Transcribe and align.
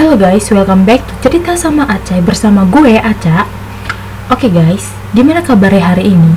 Halo 0.00 0.16
guys, 0.16 0.48
welcome 0.48 0.88
back 0.88 1.04
to 1.04 1.28
Cerita 1.28 1.52
sama 1.60 1.84
Acai 1.84 2.24
bersama 2.24 2.64
gue, 2.64 2.96
Aca 2.96 3.44
Oke 4.32 4.48
guys, 4.48 4.88
gimana 5.12 5.44
kabarnya 5.44 5.92
hari 5.92 6.16
ini? 6.16 6.32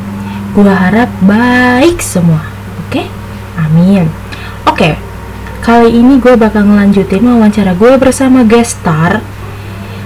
Gue 0.51 0.67
harap 0.67 1.07
baik 1.23 2.03
semua, 2.03 2.43
oke? 2.83 3.07
Amin 3.55 4.11
Oke, 4.67 4.99
kali 5.63 5.95
ini 5.95 6.19
gue 6.19 6.35
bakal 6.35 6.67
ngelanjutin 6.67 7.23
wawancara 7.23 7.71
gue 7.79 7.95
bersama 7.95 8.43
guest 8.43 8.83
star 8.83 9.23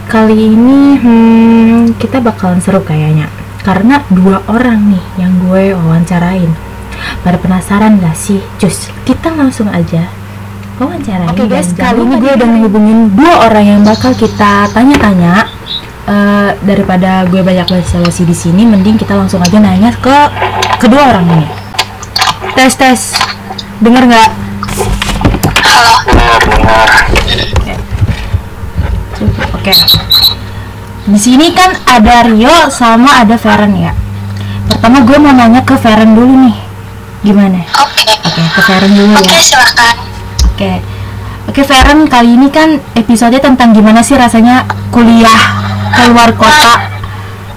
Kali 0.05 0.37
ini, 0.37 1.01
hmm, 1.01 1.97
kita 1.97 2.21
bakalan 2.21 2.61
seru 2.61 2.85
kayaknya 2.85 3.25
Karena 3.65 4.05
dua 4.13 4.45
orang 4.53 4.85
nih 4.85 5.05
yang 5.17 5.33
gue 5.49 5.73
wawancarain 5.73 6.53
Pada 7.25 7.41
penasaran 7.41 7.97
gak 7.97 8.13
sih? 8.13 8.37
Cus, 8.61 8.93
kita 9.01 9.33
langsung 9.33 9.65
aja 9.73 10.05
wawancara 10.77 11.25
Oke 11.33 11.49
guys, 11.49 11.73
kali 11.73 12.05
ini 12.05 12.15
gue 12.21 12.31
udah 12.37 12.47
ngehubungin 12.47 12.99
dua 13.17 13.49
orang 13.49 13.65
yang 13.65 13.81
bakal 13.81 14.13
kita 14.13 14.69
tanya-tanya. 14.71 15.49
Eh, 16.07 16.49
daripada 16.63 17.27
gue 17.27 17.43
banyak 17.43 17.68
basa-basi 17.68 18.23
di 18.23 18.31
sini, 18.31 18.63
mending 18.63 18.95
kita 18.95 19.11
langsung 19.11 19.43
aja 19.43 19.59
nanya 19.59 19.91
ke 19.91 20.18
kedua 20.79 21.11
orang 21.11 21.25
ini. 21.27 21.47
Tes 22.55 22.79
tes, 22.79 23.19
denger 23.83 24.07
nggak? 24.07 24.29
Halo. 25.68 25.87
Oke. 29.51 29.73
Di 31.07 31.19
sini 31.19 31.51
kan 31.51 31.75
ada 31.83 32.23
Rio 32.23 32.71
sama 32.71 33.19
ada 33.19 33.35
Feren 33.35 33.75
ya. 33.75 33.91
Pertama 34.71 35.03
gue 35.03 35.17
mau 35.19 35.35
nanya 35.35 35.59
ke 35.67 35.75
Feren 35.75 36.16
dulu 36.16 36.47
nih. 36.47 36.55
Gimana? 37.19 37.67
oke, 37.67 38.03
Oke, 38.23 38.41
ke 38.55 38.61
Feren 38.63 38.91
dulu 38.95 39.11
oke 39.11 39.27
ya. 39.27 39.44
silahkan. 39.44 40.06
Oke. 40.58 40.81
Oke, 41.53 41.61
Feren, 41.61 42.09
kali 42.09 42.34
ini 42.34 42.50
kan 42.50 42.81
episode 42.97 43.38
tentang 43.38 43.78
gimana 43.78 44.02
sih 44.02 44.17
rasanya 44.17 44.66
kuliah 44.89 45.38
keluar 45.94 46.33
kota. 46.33 46.81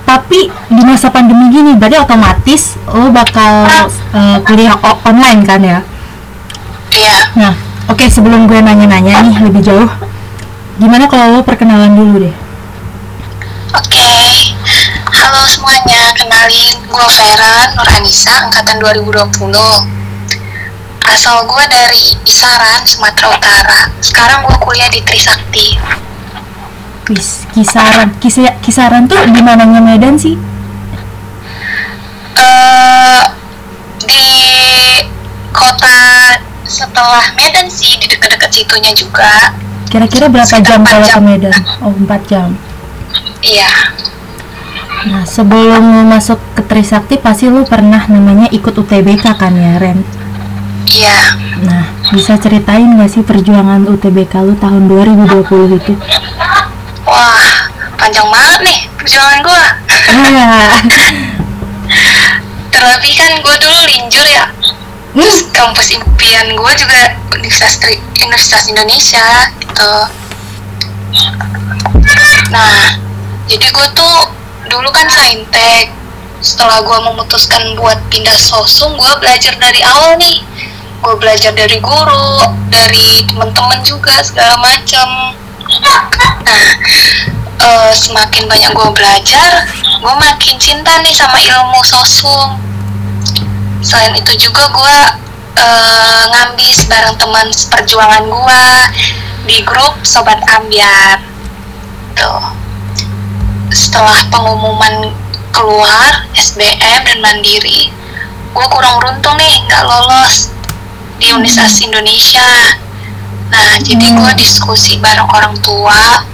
Tapi 0.04 0.52
di 0.52 0.82
masa 0.84 1.08
pandemi 1.08 1.48
gini, 1.48 1.80
berarti 1.80 1.96
otomatis 1.96 2.76
lo 2.92 3.08
bakal 3.08 3.64
eh, 4.12 4.36
kuliah 4.44 4.76
online 4.84 5.40
kan 5.48 5.64
ya? 5.64 5.80
Iya, 6.92 7.16
Nah, 7.40 7.56
oke 7.88 8.04
sebelum 8.04 8.44
gue 8.44 8.60
nanya-nanya 8.60 9.32
nih 9.32 9.48
lebih 9.48 9.64
jauh, 9.64 9.88
gimana 10.76 11.08
kalau 11.08 11.40
lo 11.40 11.40
perkenalan 11.40 11.96
dulu 11.96 12.28
deh? 12.28 12.34
oke. 13.80 14.12
Halo 15.08 15.40
semuanya, 15.48 16.12
kenalin 16.20 16.76
gue 16.84 17.08
Vera 17.16 17.72
Nurhanisa, 17.80 18.44
angkatan 18.44 18.76
2020. 18.76 19.99
Asal 21.10 21.42
gue 21.42 21.64
dari 21.66 22.06
Isaran, 22.22 22.86
Sumatera 22.86 23.28
Utara. 23.30 23.80
Sekarang 23.98 24.46
gue 24.46 24.56
kuliah 24.56 24.86
di 24.86 25.02
Trisakti. 25.02 25.74
Wis, 27.10 27.42
kisaran, 27.50 28.14
kisa- 28.16 28.54
kisaran 28.60 29.04
tuh 29.04 29.18
di 29.26 29.42
mananya 29.42 29.82
Medan 29.82 30.14
sih? 30.14 30.38
eh 32.32 33.20
di 34.00 34.26
kota 35.50 35.98
setelah 36.62 37.34
Medan 37.34 37.66
sih, 37.66 37.98
di 37.98 38.06
dekat-dekat 38.06 38.48
situnya 38.48 38.94
juga. 38.94 39.50
Kira-kira 39.90 40.30
berapa 40.30 40.46
Sekitar 40.46 40.78
jam 40.78 40.82
kalau 40.86 41.02
ke 41.02 41.10
jam. 41.10 41.22
Medan? 41.22 41.54
Oh, 41.82 41.92
4 41.92 42.22
jam. 42.24 42.48
Iya, 43.42 43.72
Nah, 45.00 45.24
sebelum 45.24 45.80
masuk 46.06 46.36
ke 46.52 46.60
Trisakti 46.62 47.16
pasti 47.16 47.48
lo 47.48 47.64
pernah 47.64 48.04
namanya 48.06 48.46
ikut 48.46 48.76
UTBK 48.76 49.32
kan 49.32 49.56
ya, 49.56 49.80
Ren? 49.80 50.04
Iya. 50.90 51.18
Nah, 51.62 51.84
bisa 52.10 52.34
ceritain 52.36 52.98
gak 52.98 53.10
sih 53.10 53.22
perjuangan 53.22 53.86
UTBK 53.86 54.34
lu 54.42 54.54
tahun 54.58 54.90
2020 54.90 55.78
itu? 55.78 55.92
Wah, 57.06 57.70
panjang 57.94 58.26
banget 58.26 58.60
nih 58.66 58.78
perjuangan 58.98 59.38
gue. 59.42 59.64
Ah, 60.10 60.70
Terlebih 62.74 63.14
kan 63.18 63.32
gue 63.38 63.56
dulu 63.60 63.78
linjur 63.86 64.26
ya. 64.26 64.46
Terus 65.10 65.50
kampus 65.50 65.90
impian 65.90 66.46
gue 66.54 66.72
juga 66.78 67.18
Universitas, 67.34 67.98
Universitas 68.22 68.64
Indonesia 68.70 69.26
gitu. 69.58 69.92
Nah, 72.50 72.98
jadi 73.50 73.66
gue 73.70 73.86
tuh 73.94 74.16
dulu 74.70 74.88
kan 74.94 75.06
saintek. 75.10 75.90
Setelah 76.40 76.80
gue 76.80 76.98
memutuskan 77.04 77.76
buat 77.76 78.00
pindah 78.08 78.38
sosum, 78.38 78.96
gue 78.96 79.12
belajar 79.20 79.52
dari 79.60 79.84
awal 79.84 80.16
nih. 80.16 80.40
Gue 81.00 81.16
belajar 81.16 81.56
dari 81.56 81.80
guru, 81.80 82.44
dari 82.68 83.24
teman-teman 83.24 83.80
juga 83.80 84.20
segala 84.20 84.60
macem. 84.60 85.32
Nah, 85.80 86.04
eh, 87.56 87.92
semakin 87.96 88.44
banyak 88.44 88.68
gue 88.76 88.90
belajar, 88.92 89.64
gue 89.80 90.14
makin 90.20 90.60
cinta 90.60 91.00
nih 91.00 91.16
sama 91.16 91.40
ilmu 91.40 91.80
sosum. 91.88 92.60
Selain 93.80 94.12
itu 94.12 94.36
juga 94.36 94.68
gue 94.68 94.96
eh, 95.56 96.22
ngambis 96.36 96.84
bareng 96.84 97.16
teman 97.16 97.48
seperjuangan 97.48 98.28
gue 98.28 98.64
di 99.48 99.64
grup 99.64 99.96
Sobat 100.04 100.44
Ambiar. 100.52 101.16
Tuh. 102.12 102.44
Setelah 103.72 104.20
pengumuman 104.28 105.16
keluar 105.48 106.28
SBM 106.36 107.08
dan 107.08 107.18
Mandiri, 107.24 107.88
gue 108.52 108.66
kurang 108.68 109.00
beruntung 109.00 109.40
nih 109.40 109.64
nggak 109.64 109.88
lolos 109.88 110.59
di 111.20 111.28
Universitas 111.30 111.84
Indonesia. 111.84 112.48
Nah, 113.52 113.76
jadi 113.82 114.06
gue 114.16 114.32
diskusi 114.40 114.96
bareng 114.96 115.28
orang 115.28 115.54
tua 115.60 116.24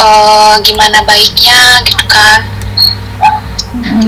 eh, 0.00 0.54
gimana 0.64 1.04
baiknya 1.04 1.84
gitu 1.84 2.04
kan. 2.08 2.40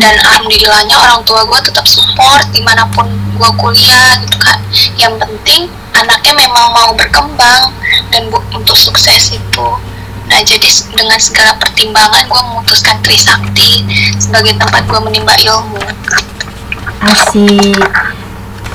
Dan 0.00 0.14
alhamdulillahnya 0.18 0.96
orang 0.98 1.20
tua 1.22 1.46
gue 1.46 1.60
tetap 1.68 1.86
support 1.86 2.42
di 2.50 2.64
mana 2.64 2.82
pun 2.90 3.06
gue 3.36 3.50
kuliah 3.60 4.18
gitu 4.24 4.36
kan. 4.40 4.58
Yang 4.98 5.20
penting 5.20 5.62
anaknya 5.92 6.32
memang 6.34 6.72
mau 6.72 6.90
berkembang 6.96 7.70
dan 8.10 8.26
bu- 8.32 8.42
untuk 8.56 8.74
sukses 8.74 9.36
itu. 9.36 9.68
Nah 10.26 10.40
jadi 10.42 10.64
dengan 10.96 11.20
segala 11.20 11.54
pertimbangan 11.60 12.24
gue 12.24 12.40
memutuskan 12.40 12.96
Trisakti 13.04 13.84
sebagai 14.16 14.56
tempat 14.56 14.82
gue 14.88 15.00
menimba 15.02 15.36
ilmu. 15.44 15.82
Asik. 17.02 18.11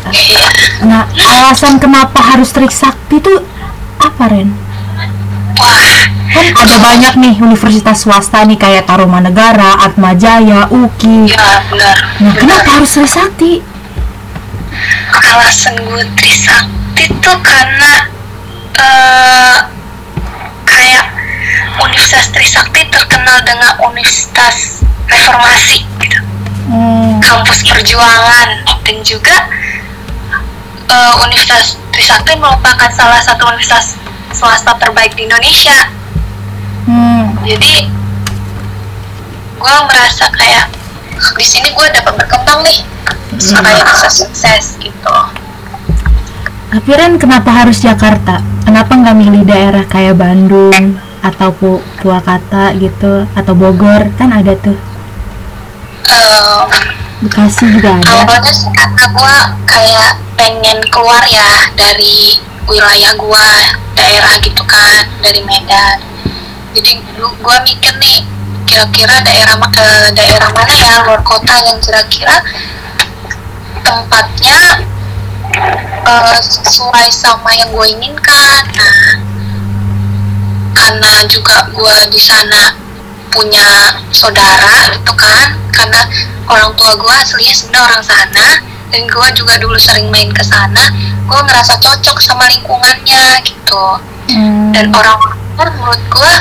Iya. 0.09 0.45
Nah, 0.83 1.03
alasan 1.11 1.77
kenapa 1.77 2.19
harus 2.23 2.49
Trisakti 2.49 3.17
tuh 3.17 3.39
apa, 3.97 4.23
Ren? 4.27 4.49
wah 5.57 6.01
Kan 6.27 6.53
ada 6.53 6.77
banyak 6.77 7.13
nih 7.17 7.35
universitas 7.39 7.97
swasta 7.99 8.43
nih 8.43 8.55
kayak 8.55 8.85
Tarumanegara, 8.85 9.81
Atma 9.81 10.13
Jaya, 10.13 10.69
UKI. 10.69 11.25
ya 11.27 11.65
benar 11.65 11.97
Nah, 12.19 12.29
benar 12.29 12.33
kenapa 12.37 12.69
harus 12.75 12.91
Trisakti? 12.91 13.63
alasan 15.09 15.73
gue 15.79 16.03
Trisakti 16.13 17.03
tuh 17.17 17.37
karena 17.41 17.93
eh, 18.75 19.57
kayak 20.63 21.05
Universitas 21.79 22.29
Trisakti 22.29 22.85
terkenal 22.87 23.41
dengan 23.41 23.73
Universitas 23.83 24.85
Reformasi 25.07 25.81
gitu 25.97 26.19
Hmm, 26.67 27.23
kampus 27.23 27.63
perjuangan 27.63 28.49
dan 28.83 28.97
juga 28.99 29.47
eh, 30.87 31.13
Universitas 31.27 31.77
Trisakti 31.91 32.37
merupakan 32.39 32.89
salah 32.93 33.19
satu 33.23 33.47
universitas 33.49 33.99
swasta 34.33 34.75
terbaik 34.77 35.15
di 35.17 35.25
Indonesia 35.27 35.89
hmm, 36.87 37.43
jadi 37.47 37.73
gue 39.57 39.75
merasa 39.89 40.25
kayak 40.29 40.69
di 41.17 41.45
sini 41.45 41.73
gue 41.73 41.87
dapat 41.89 42.13
berkembang 42.13 42.61
nih 42.61 42.85
supaya 43.41 43.81
bisa 43.83 44.09
sukses 44.09 44.77
gitu 44.77 45.17
Tapi 46.67 46.91
Ren 46.99 47.15
kenapa 47.15 47.47
harus 47.63 47.79
Jakarta? 47.79 48.43
Kenapa 48.67 48.91
nggak 48.91 49.15
milih 49.15 49.47
daerah 49.47 49.87
kayak 49.87 50.19
Bandung 50.19 50.99
atau 51.23 51.55
Pu 51.55 51.79
Purwakarta 51.95 52.75
gitu 52.75 53.23
atau 53.23 53.53
Bogor? 53.55 54.11
Kan 54.19 54.35
ada 54.35 54.51
tuh. 54.59 54.75
Em, 56.11 56.67
Bekasi 57.17 57.65
juga 57.73 57.97
ada. 57.97 58.13
awalnya 58.21 58.53
sih 58.53 58.69
karena 58.69 59.03
gue 59.09 59.35
kayak 59.65 60.11
pengen 60.37 60.79
keluar 60.93 61.23
ya 61.25 61.65
dari 61.73 62.37
wilayah 62.69 63.17
gue 63.17 63.47
daerah 63.97 64.33
gitu 64.37 64.61
kan 64.63 65.01
dari 65.19 65.41
Medan 65.41 65.97
jadi 66.77 67.01
dulu 67.17 67.33
gue 67.41 67.57
mikir 67.65 67.93
nih 67.97 68.21
kira-kira 68.69 69.17
daerah 69.25 69.55
ma- 69.57 69.73
eh, 69.73 70.13
daerah 70.13 70.51
mana 70.53 70.73
ya 70.75 71.01
luar 71.01 71.23
kota 71.25 71.55
yang 71.65 71.81
kira-kira 71.81 72.37
tempatnya 73.81 74.85
eh, 76.05 76.37
sesuai 76.37 77.07
sama 77.09 77.49
yang 77.57 77.73
gue 77.73 77.87
inginkan 77.97 78.61
nah 78.77 78.93
karena 80.77 81.25
juga 81.25 81.65
gue 81.73 81.97
di 82.13 82.21
sana 82.21 82.77
punya 83.33 83.97
saudara 84.11 84.91
gitu 84.95 85.13
kan. 85.13 85.57
Karena 85.73 86.01
orang 86.47 86.73
tua 86.73 86.95
gue 86.95 87.13
aslinya 87.13 87.53
sebenarnya 87.53 87.85
orang 87.85 88.03
sana 88.03 88.47
dan 88.87 89.01
gue 89.03 89.27
juga 89.35 89.59
dulu 89.59 89.75
sering 89.75 90.07
main 90.07 90.31
ke 90.31 90.39
sana 90.47 90.87
gue 91.27 91.39
ngerasa 91.43 91.75
cocok 91.75 92.17
sama 92.23 92.47
lingkungannya 92.47 93.43
gitu. 93.43 93.85
Hmm, 94.31 94.71
dan 94.71 94.91
orang 94.95 95.19
benar-benar 95.19 95.69
menurut 95.75 96.03
gue 96.07 96.33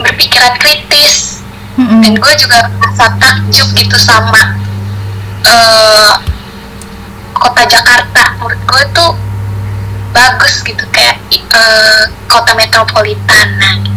berpikiran 0.00 0.56
kritis. 0.56 1.42
Mm-mm. 1.72 2.04
dan 2.04 2.12
gue 2.20 2.32
juga 2.36 2.68
merasa 2.76 3.16
takjub 3.16 3.64
gitu 3.72 3.96
sama 3.96 4.60
eh, 5.44 6.12
kota 7.32 7.62
Jakarta. 7.64 8.36
Menurut 8.36 8.60
gue 8.68 8.82
tuh 8.92 9.12
bagus 10.12 10.60
gitu 10.60 10.84
kayak 10.92 11.16
eh, 11.32 12.02
kota 12.28 12.52
metropolitan. 12.52 13.46
Nah 13.56 13.72
gitu 13.80 13.91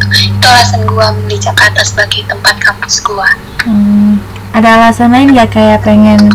itu 0.46 0.54
alasan 0.54 0.86
gue 0.86 1.06
memilih 1.18 1.40
Jakarta 1.42 1.82
sebagai 1.82 2.22
tempat 2.30 2.54
kampus 2.62 3.02
gue 3.02 3.28
Hmm, 3.66 4.22
ada 4.54 4.78
alasan 4.78 5.10
lain 5.10 5.34
nggak? 5.34 5.58
Kayak 5.58 5.82
pengen 5.82 6.30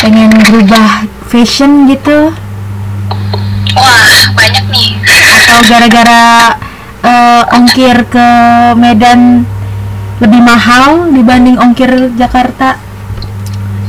pengen 0.00 0.32
berubah 0.32 1.04
fashion 1.28 1.84
gitu? 1.92 2.32
Wah 3.76 4.20
banyak 4.32 4.64
nih. 4.72 4.96
Atau 5.44 5.60
gara-gara 5.68 6.56
eh, 7.04 7.42
ongkir 7.52 8.08
ke 8.08 8.28
Medan 8.80 9.44
lebih 10.24 10.40
mahal 10.40 11.12
dibanding 11.12 11.60
ongkir 11.60 12.16
Jakarta? 12.16 12.80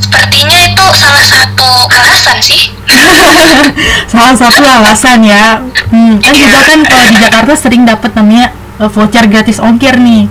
Sepertinya 0.04 0.68
itu 0.68 0.86
salah 1.00 1.24
satu 1.24 1.70
alasan 1.96 2.44
sih. 2.44 2.76
Salah 4.12 4.36
satu 4.36 4.68
alasan 4.68 5.24
ya. 5.24 5.64
Hmm, 5.96 6.20
kan 6.20 6.36
juga 6.36 6.60
kan 6.60 6.80
kalau 6.84 7.08
di 7.08 7.16
Jakarta 7.24 7.54
sering 7.56 7.88
dapat 7.88 8.12
namanya 8.20 8.52
eh, 8.80 8.90
voucher 8.90 9.26
gratis 9.28 9.60
ongkir 9.60 9.98
nih. 9.98 10.26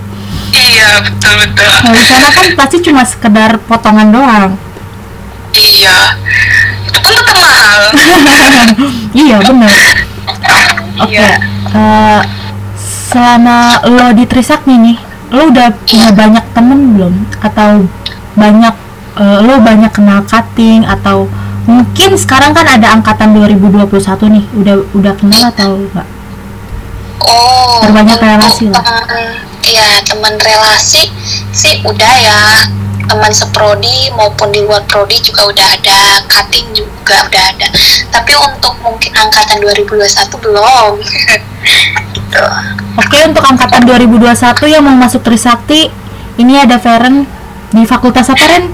Iya 0.55 1.03
betul 1.03 1.35
betul. 1.43 1.67
Kalau 1.83 1.95
di 1.95 2.05
sana 2.07 2.29
kan 2.31 2.47
pasti 2.59 2.77
cuma 2.81 3.03
sekedar 3.03 3.59
potongan 3.65 4.09
doang. 4.11 4.51
Iya. 5.55 6.19
Itu 6.91 6.99
kan 6.99 7.13
tetap 7.15 7.37
mahal. 7.37 7.83
Iya 9.15 9.39
bener 9.47 9.71
oke 10.99 11.11
Iya. 11.11 11.39
eh, 11.71 12.21
selama 13.11 13.83
lo 13.87 14.11
di 14.11 14.25
Trisakti 14.27 14.75
nih 14.75 14.99
lo 15.31 15.51
udah 15.51 15.71
punya 15.87 16.11
banyak 16.15 16.45
temen 16.55 16.79
belum? 16.95 17.15
Atau 17.43 17.87
banyak 18.35 18.75
eh, 19.19 19.39
lo 19.43 19.59
banyak 19.59 19.91
kenal 19.91 20.23
cutting? 20.27 20.83
Atau 20.87 21.31
mungkin 21.65 22.15
sekarang 22.15 22.53
kan 22.53 22.67
ada 22.69 22.93
angkatan 22.93 23.33
2021 23.35 23.89
nih 24.35 24.45
udah 24.53 24.77
udah 24.93 25.13
kenal 25.17 25.43
atau 25.49 25.81
enggak 25.81 26.07
Oh, 27.23 27.79
Berbanyak 27.87 28.19
relasi 28.19 28.71
lah. 28.71 28.83
Iya, 29.65 30.03
teman 30.05 30.35
relasi 30.39 31.09
sih 31.55 31.81
udah 31.87 32.15
ya. 32.19 32.43
Teman 33.05 33.31
seprodi 33.31 34.09
maupun 34.17 34.49
di 34.49 34.65
luar 34.65 34.81
prodi 34.89 35.21
juga 35.21 35.47
udah 35.53 35.69
ada, 35.77 36.25
cutting 36.25 36.73
juga 36.73 37.21
udah 37.29 37.43
ada. 37.53 37.69
Tapi 38.11 38.33
untuk 38.35 38.75
mungkin 38.81 39.13
angkatan 39.13 39.61
2021 39.61 40.09
belum. 40.41 40.93
gitu. 42.17 42.45
Oke 42.95 43.19
untuk 43.27 43.45
angkatan 43.45 43.83
2021 43.87 44.73
yang 44.73 44.83
mau 44.83 44.97
masuk 44.97 45.23
Trisakti 45.23 45.91
ini 46.39 46.55
ada 46.59 46.79
Feren 46.79 47.27
di 47.71 47.83
fakultas 47.87 48.31
apa 48.31 48.45
Ren? 48.47 48.65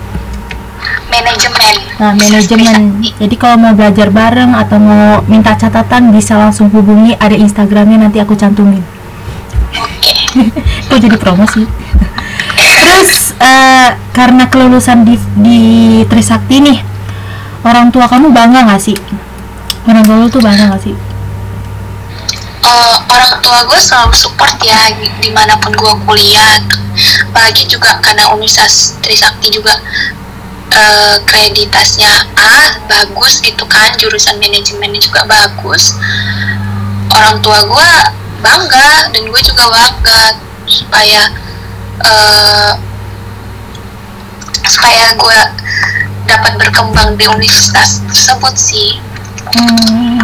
Manajemen. 1.09 1.90
Nah, 2.01 2.17
manajemen. 2.17 3.05
Jadi 3.21 3.35
kalau 3.37 3.61
mau 3.61 3.77
belajar 3.77 4.09
bareng 4.09 4.57
atau 4.57 4.81
mau 4.81 5.21
minta 5.29 5.53
catatan 5.53 6.09
bisa 6.09 6.33
langsung 6.41 6.73
hubungi 6.73 7.13
ada 7.21 7.37
Instagramnya 7.37 8.09
nanti 8.09 8.17
aku 8.17 8.33
cantumin. 8.33 8.81
Oke. 9.77 10.17
Kok 10.89 10.97
jadi 10.97 11.17
promosi? 11.21 11.69
Terus 12.57 13.37
eh, 13.37 13.89
karena 14.17 14.49
kelulusan 14.49 15.05
di, 15.05 15.21
di 15.37 15.61
Trisakti 16.09 16.65
nih, 16.65 16.79
orang 17.69 17.93
tua 17.93 18.09
kamu 18.09 18.33
bangga 18.33 18.65
nggak 18.65 18.81
sih? 18.81 18.97
Orang 19.85 20.09
tua 20.09 20.17
lu 20.25 20.33
tuh 20.33 20.41
bangga 20.41 20.73
nggak 20.73 20.81
sih? 20.81 20.97
Eh, 22.61 22.97
orang 23.13 23.45
tua 23.45 23.61
gue 23.69 23.81
selalu 23.81 24.17
support 24.17 24.57
ya 24.65 24.89
di- 24.97 25.13
di 25.21 25.31
mana 25.37 25.53
pun 25.61 25.73
gue 25.77 25.93
kuliah 26.09 26.65
apalagi 27.29 27.65
juga 27.69 27.97
karena 28.01 28.29
Universitas 28.33 28.97
Trisakti 29.01 29.49
juga 29.53 29.77
eh, 30.71 31.17
kreditasnya 31.25 32.11
A 32.35 32.55
bagus 32.87 33.39
gitu 33.41 33.63
kan 33.65 33.95
jurusan 33.97 34.39
manajemennya 34.39 35.01
juga 35.01 35.23
bagus 35.25 35.95
orang 37.11 37.39
tua 37.41 37.59
gue 37.63 37.93
bangga 38.41 39.11
dan 39.11 39.23
gue 39.23 39.41
juga 39.43 39.65
bangga 39.69 40.23
supaya 40.65 41.23
eh, 42.01 42.73
supaya 44.65 45.13
gue 45.13 45.39
dapat 46.25 46.53
berkembang 46.57 47.17
di 47.17 47.27
universitas 47.27 48.03
tersebut 48.07 48.55
sih 48.55 48.91
Hmm. 49.51 50.21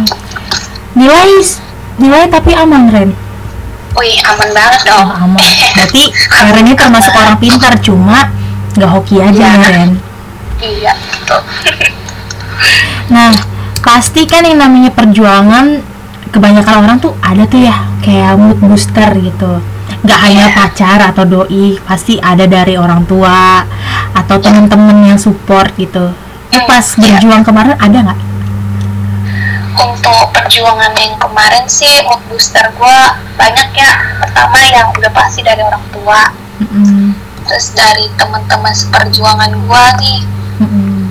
Nilai 0.95 1.27
nilai 1.97 2.29
tapi 2.31 2.55
aman 2.55 2.87
Ren. 2.87 3.09
wih 3.91 4.15
aman 4.23 4.49
banget 4.55 4.87
Oh, 4.87 5.03
dong 5.03 5.09
aman. 5.11 5.41
Berarti 5.75 6.03
Ren 6.31 6.63
ini 6.63 6.77
termasuk 6.77 7.11
orang 7.11 7.35
pintar 7.35 7.75
cuma 7.81 8.29
nggak 8.77 8.87
hoki 8.87 9.19
aja 9.19 9.35
ya 9.57 9.67
Ren. 9.67 9.99
Iya 10.59 10.93
betul 10.95 11.41
Nah, 13.07 13.31
pasti 13.79 14.25
kan 14.25 14.43
yang 14.43 14.59
namanya 14.59 14.91
perjuangan 14.91 15.79
kebanyakan 16.27 16.75
orang 16.77 16.97
tuh 16.97 17.15
ada 17.17 17.45
tuh 17.45 17.61
ya 17.61 17.87
kayak 18.01 18.35
mood 18.35 18.59
booster 18.59 19.07
gitu. 19.15 19.63
Nggak 20.03 20.19
hanya 20.19 20.45
Iya. 20.45 20.53
pacar 20.53 20.99
atau 21.05 21.23
doi, 21.23 21.79
pasti 21.79 22.19
ada 22.19 22.43
dari 22.43 22.75
orang 22.75 23.05
tua 23.05 23.63
atau 24.11 24.35
temen-temen 24.37 25.07
yang 25.07 25.15
support 25.15 25.71
gitu. 25.75 26.11
Itu 26.49 26.57
Hmm, 26.57 26.67
pas 26.67 26.83
iya. 26.83 27.15
berjuang 27.15 27.43
kemarin 27.43 27.75
ada 27.77 27.97
nggak? 28.03 28.19
untuk 29.77 30.33
perjuangan 30.33 30.89
yang 30.91 31.13
kemarin 31.15 31.63
sih 31.67 32.01
mood 32.01 32.17
booster 32.27 32.65
gue 32.67 32.99
banyak 33.35 33.69
ya 33.71 33.91
pertama 34.17 34.57
yang 34.65 34.89
udah 34.89 35.11
pasti 35.11 35.45
dari 35.45 35.61
orang 35.61 35.85
tua 35.93 36.33
Mm-mm, 36.57 37.13
terus 37.45 37.71
dari 37.71 38.09
teman-teman 38.17 38.73
seperjuangan 38.73 39.53
gue 39.53 39.83
nih 40.01 40.19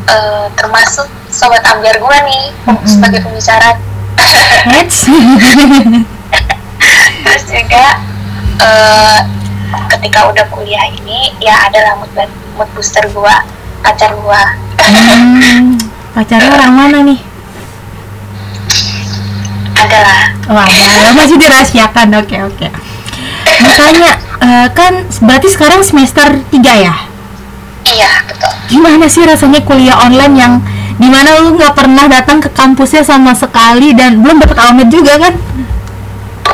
eh, 0.06 0.47
termasuk 0.55 1.08
sobat 1.29 1.62
ambiar 1.67 1.97
gue 1.97 2.19
nih 2.26 2.44
Mm-mm. 2.64 2.87
sebagai 2.87 3.20
pembicara 3.23 3.76
terus 7.25 7.44
juga 7.47 7.87
eh, 8.58 9.19
ketika 9.91 10.31
udah 10.31 10.44
kuliah 10.49 10.87
ini 10.88 11.35
ya 11.38 11.67
adalah 11.67 11.99
mood, 11.99 12.11
mood 12.55 12.69
booster 12.73 13.05
gue 13.05 13.35
pacar 13.82 14.11
gue 14.12 14.43
Hmm, 14.76 15.81
pacarnya 16.12 16.52
orang 16.52 16.73
mana 16.73 16.99
nih? 17.02 17.19
adalah 19.76 20.32
Oh 20.47 20.55
ada, 20.55 21.11
masih 21.12 21.37
dirahasiakan. 21.37 22.23
Oke 22.23 22.38
oke. 22.38 22.69
Makanya 23.61 24.11
eh, 24.38 24.66
kan 24.71 25.04
berarti 25.21 25.49
sekarang 25.50 25.83
semester 25.83 26.38
3 26.49 26.73
ya? 26.78 26.95
Iya 27.87 28.11
betul 28.25 28.52
Gimana 28.69 29.07
sih 29.07 29.23
rasanya 29.23 29.62
kuliah 29.62 29.97
online 29.97 30.35
yang 30.35 30.55
di 30.97 31.07
mana 31.07 31.38
lu 31.38 31.55
nggak 31.55 31.73
pernah 31.73 32.07
datang 32.07 32.38
ke 32.38 32.49
kampusnya 32.50 33.00
sama 33.00 33.31
sekali 33.33 33.93
dan 33.93 34.19
belum 34.19 34.40
dapat 34.40 34.59
almet 34.59 34.88
juga 34.88 35.14
kan? 35.19 35.35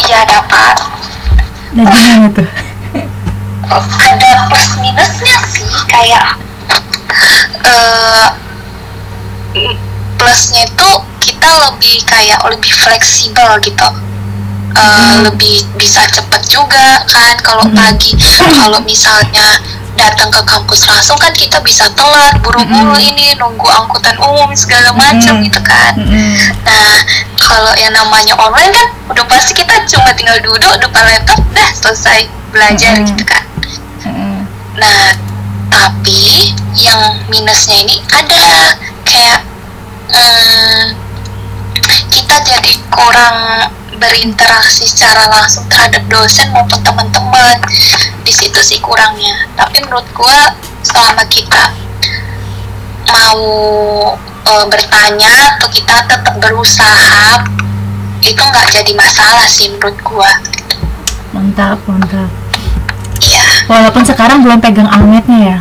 iya 0.02 0.20
dapat 0.24 0.76
Nah 1.72 1.84
gimana 1.86 2.26
tuh? 2.28 2.48
ada 3.98 4.30
plus 4.46 4.70
minusnya 4.76 5.36
sih 5.48 5.64
kayak 5.86 6.36
eh 7.62 8.26
plusnya 10.14 10.62
itu 10.64 10.90
kita 11.18 11.48
lebih 11.62 11.96
kayak 12.04 12.40
lebih 12.44 12.72
fleksibel 12.72 13.56
gitu 13.60 13.88
Eh, 14.72 14.80
Hmm. 14.80 15.28
lebih 15.28 15.68
bisa 15.76 16.00
cepet 16.08 16.48
juga 16.48 17.04
kan 17.04 17.36
kalau 17.38 17.60
Hmm. 17.62 17.76
pagi 17.76 18.16
kalau 18.56 18.80
misalnya 18.80 19.60
datang 19.92 20.28
ke 20.28 20.40
kampus 20.42 20.88
langsung 20.88 21.14
kan 21.16 21.30
kita 21.32 21.60
bisa 21.60 21.84
telat 21.92 22.34
buru-buru 22.40 22.92
Hmm. 22.92 23.08
ini 23.12 23.36
nunggu 23.36 23.68
angkutan 23.68 24.16
umum 24.18 24.48
segala 24.52 24.90
macam 24.92 25.38
Hmm. 25.38 25.44
gitu 25.44 25.60
kan 25.60 25.92
Nah, 26.62 26.96
kalau 27.36 27.72
yang 27.76 27.92
namanya 27.92 28.32
online 28.34 28.72
kan 28.72 28.88
udah 29.08 29.24
pasti 29.26 29.52
kita 29.52 29.84
cuma 29.86 30.10
tinggal 30.12 30.38
duduk 30.40 30.72
depan 30.78 31.04
laptop, 31.04 31.40
dah 31.52 31.68
selesai 31.70 32.24
belajar 32.48 32.96
Mm-mm. 32.96 33.08
gitu 33.12 33.24
kan. 33.24 33.44
Nah, 34.72 35.12
tapi 35.68 36.52
yang 36.74 37.00
minusnya 37.28 37.84
ini 37.84 38.00
ada 38.08 38.72
kayak 39.04 39.44
hmm, 40.08 40.96
kita 42.08 42.36
jadi 42.40 42.72
kurang 42.88 43.68
berinteraksi 44.02 44.82
secara 44.82 45.30
langsung 45.30 45.62
terhadap 45.70 46.02
dosen 46.10 46.50
maupun 46.50 46.82
teman-teman. 46.82 47.62
Di 48.26 48.32
situ 48.34 48.58
sih 48.58 48.82
kurangnya. 48.82 49.46
Tapi 49.54 49.86
menurut 49.86 50.06
gua 50.10 50.58
selama 50.82 51.22
kita 51.30 51.70
mau 53.06 53.38
eh, 54.26 54.66
bertanya 54.66 55.54
atau 55.54 55.70
kita 55.70 55.94
tetap 56.10 56.34
berusaha 56.42 57.46
itu 58.22 58.42
nggak 58.42 58.66
jadi 58.74 58.92
masalah 58.98 59.46
sih 59.46 59.70
menurut 59.70 59.94
gua. 60.02 60.30
Mantap 61.30 61.78
mantap. 61.86 62.28
Iya, 63.22 63.46
Walaupun 63.70 64.02
sekarang 64.02 64.42
belum 64.42 64.58
pegang 64.58 64.90
almetnya 64.90 65.38
ya. 65.38 65.58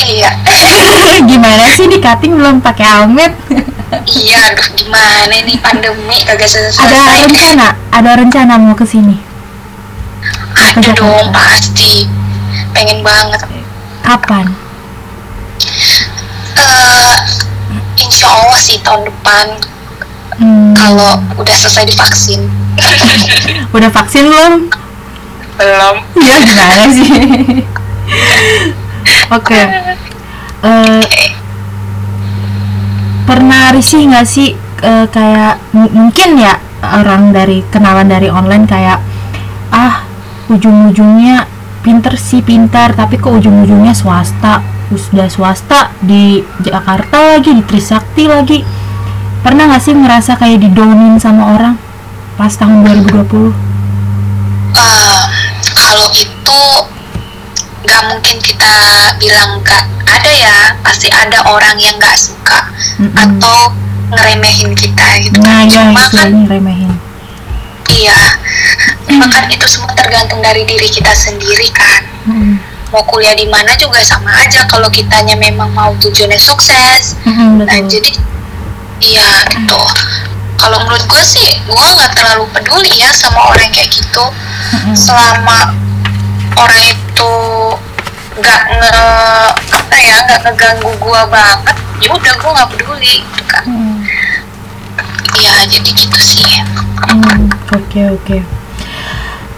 iya. 0.00 0.30
Gimana 1.28 1.68
sih 1.76 1.84
di 1.84 2.00
cutting 2.00 2.32
belum 2.32 2.64
pakai 2.64 2.86
almet? 2.88 3.36
Iya, 3.86 4.50
aduh 4.50 4.68
gimana 4.74 5.30
nih 5.30 5.58
pandemi 5.62 6.18
kagak 6.26 6.50
ada 6.50 6.74
selesai. 6.74 7.22
rencana, 7.22 7.68
ada 7.94 8.10
rencana 8.18 8.54
mau 8.58 8.74
ke 8.74 8.82
sini. 8.82 9.14
ada 10.56 10.80
Jakarta. 10.82 10.98
dong 10.98 11.26
pasti 11.30 12.08
pengen 12.72 12.98
banget 13.00 13.40
Kapan? 14.02 14.46
Eh, 16.56 17.14
insya 18.00 18.26
Allah 18.26 18.58
sih 18.58 18.80
tahun 18.80 19.06
depan 19.06 19.46
Hmm, 20.36 20.76
kalau 20.76 21.16
udah 21.40 21.54
selesai 21.56 21.88
divaksin 21.88 22.44
udah 23.76 23.88
vaksin 23.88 24.28
belum? 24.28 24.68
belum 25.56 25.96
Iya 26.20 26.36
gimana 26.44 26.84
sih? 26.92 27.08
Oke. 29.36 29.56
Eh, 30.60 31.02
pernah 33.26 33.74
risih 33.74 34.06
nggak 34.06 34.26
sih 34.26 34.54
eh, 34.80 35.06
kayak 35.10 35.58
mungkin 35.74 36.38
ya 36.38 36.56
orang 36.80 37.34
dari 37.34 37.66
kenalan 37.68 38.06
dari 38.06 38.30
online 38.30 38.64
kayak 38.64 39.02
ah 39.74 40.06
ujung-ujungnya 40.46 41.50
pinter 41.82 42.14
sih 42.14 42.40
pintar 42.40 42.94
tapi 42.94 43.18
kok 43.18 43.34
ujung-ujungnya 43.34 43.92
swasta 43.92 44.62
sudah 44.94 45.26
swasta 45.26 45.90
di 45.98 46.46
Jakarta 46.62 47.34
lagi 47.34 47.50
di 47.50 47.62
Trisakti 47.66 48.30
lagi. 48.30 48.62
Pernah 49.42 49.66
nggak 49.70 49.82
sih 49.82 49.94
ngerasa 49.94 50.38
kayak 50.38 50.62
didownin 50.62 51.18
sama 51.18 51.58
orang 51.58 51.74
pas 52.36 52.52
tahun 52.54 52.84
2020 52.84 53.50
Eh, 54.76 55.22
kalau 55.72 56.08
itu 56.12 56.60
nggak 57.86 58.02
mungkin 58.12 58.36
kita 58.42 58.74
bilang 59.16 59.62
nggak 59.62 59.84
ada 60.04 60.30
ya 60.34 60.56
pasti 60.84 61.08
ada 61.08 61.46
orang 61.48 61.78
yang 61.80 61.94
nggak 61.96 62.35
suka 62.46 62.58
Mm-mm. 63.02 63.10
atau 63.18 63.58
ngeremehin 64.14 64.70
kita 64.78 65.08
gitu. 65.18 65.42
Nah 65.42 65.66
kan 65.66 65.66
ya 65.66 65.74
cuma 65.74 65.98
kan 65.98 66.06
istilahnya 66.06 66.46
remehin 66.46 66.92
iya. 67.90 68.20
Cuma 69.06 69.26
kan 69.26 69.50
itu 69.50 69.66
semua 69.66 69.90
tergantung 69.98 70.38
dari 70.42 70.62
diri 70.62 70.86
kita 70.86 71.10
sendiri 71.10 71.66
kan. 71.74 72.02
Mm-mm. 72.30 72.54
mau 72.94 73.02
kuliah 73.02 73.34
di 73.34 73.50
mana 73.50 73.74
juga 73.74 73.98
sama 73.98 74.30
aja 74.46 74.62
kalau 74.70 74.86
kitanya 74.86 75.34
memang 75.34 75.74
mau 75.74 75.90
tujuannya 75.98 76.38
sukses. 76.38 77.18
Nah 77.26 77.66
betul. 77.66 77.98
jadi 77.98 78.10
iya 79.02 79.30
gitu. 79.50 79.82
Kalau 80.56 80.78
menurut 80.86 81.02
gue 81.02 81.22
sih 81.26 81.66
gue 81.66 81.86
nggak 81.98 82.14
terlalu 82.14 82.46
peduli 82.54 82.94
ya 82.94 83.10
sama 83.10 83.50
orang 83.50 83.74
kayak 83.74 83.90
gitu. 83.90 84.22
Mm-mm. 84.22 84.94
selama 84.94 85.74
orang 86.54 86.82
itu 86.94 87.32
nggak 88.36 88.62
nge 88.68 88.92
apa 89.72 89.96
ya 89.96 90.16
nggak 90.28 90.40
ngeganggu 90.44 90.90
gue 90.92 91.20
banget 91.32 91.76
ya 92.04 92.08
udah 92.12 92.34
gue 92.36 92.50
nggak 92.52 92.68
peduli 92.76 93.14
gitu 93.24 93.42
kan 93.48 93.64
Mm-mm. 93.64 93.96
iya 95.36 95.54
jadi 95.64 95.88
gitu 95.90 96.20
sih 96.20 96.44
Hmm, 96.96 97.52
Oke 97.76 98.00
oke. 98.08 98.36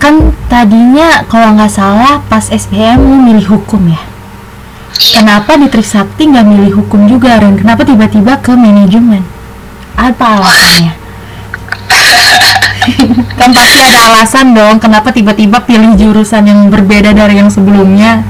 Kan 0.02 0.34
tadinya 0.46 1.22
kalau 1.26 1.54
nggak 1.54 1.70
salah 1.70 2.18
pas 2.26 2.44
SBM 2.44 2.98
lu 2.98 3.16
milih 3.30 3.46
hukum 3.56 3.86
ya. 3.88 3.98
iya 4.98 5.22
Kenapa 5.22 5.54
di 5.54 5.70
Trisakti 5.70 6.28
nggak 6.28 6.44
milih 6.44 6.82
hukum 6.82 7.06
juga 7.06 7.38
Ren? 7.38 7.54
Kenapa 7.56 7.86
tiba-tiba 7.86 8.36
ke 8.42 8.52
manajemen? 8.52 9.22
Apa 9.94 10.42
alasannya? 10.42 10.92
kan 13.38 13.50
pasti 13.54 13.78
ada 13.80 14.00
alasan 14.12 14.54
dong 14.54 14.76
kenapa 14.78 15.10
tiba-tiba 15.10 15.62
pilih 15.62 15.94
jurusan 15.94 16.42
yang 16.46 16.60
berbeda 16.68 17.14
dari 17.14 17.38
yang 17.38 17.48
sebelumnya. 17.48 18.22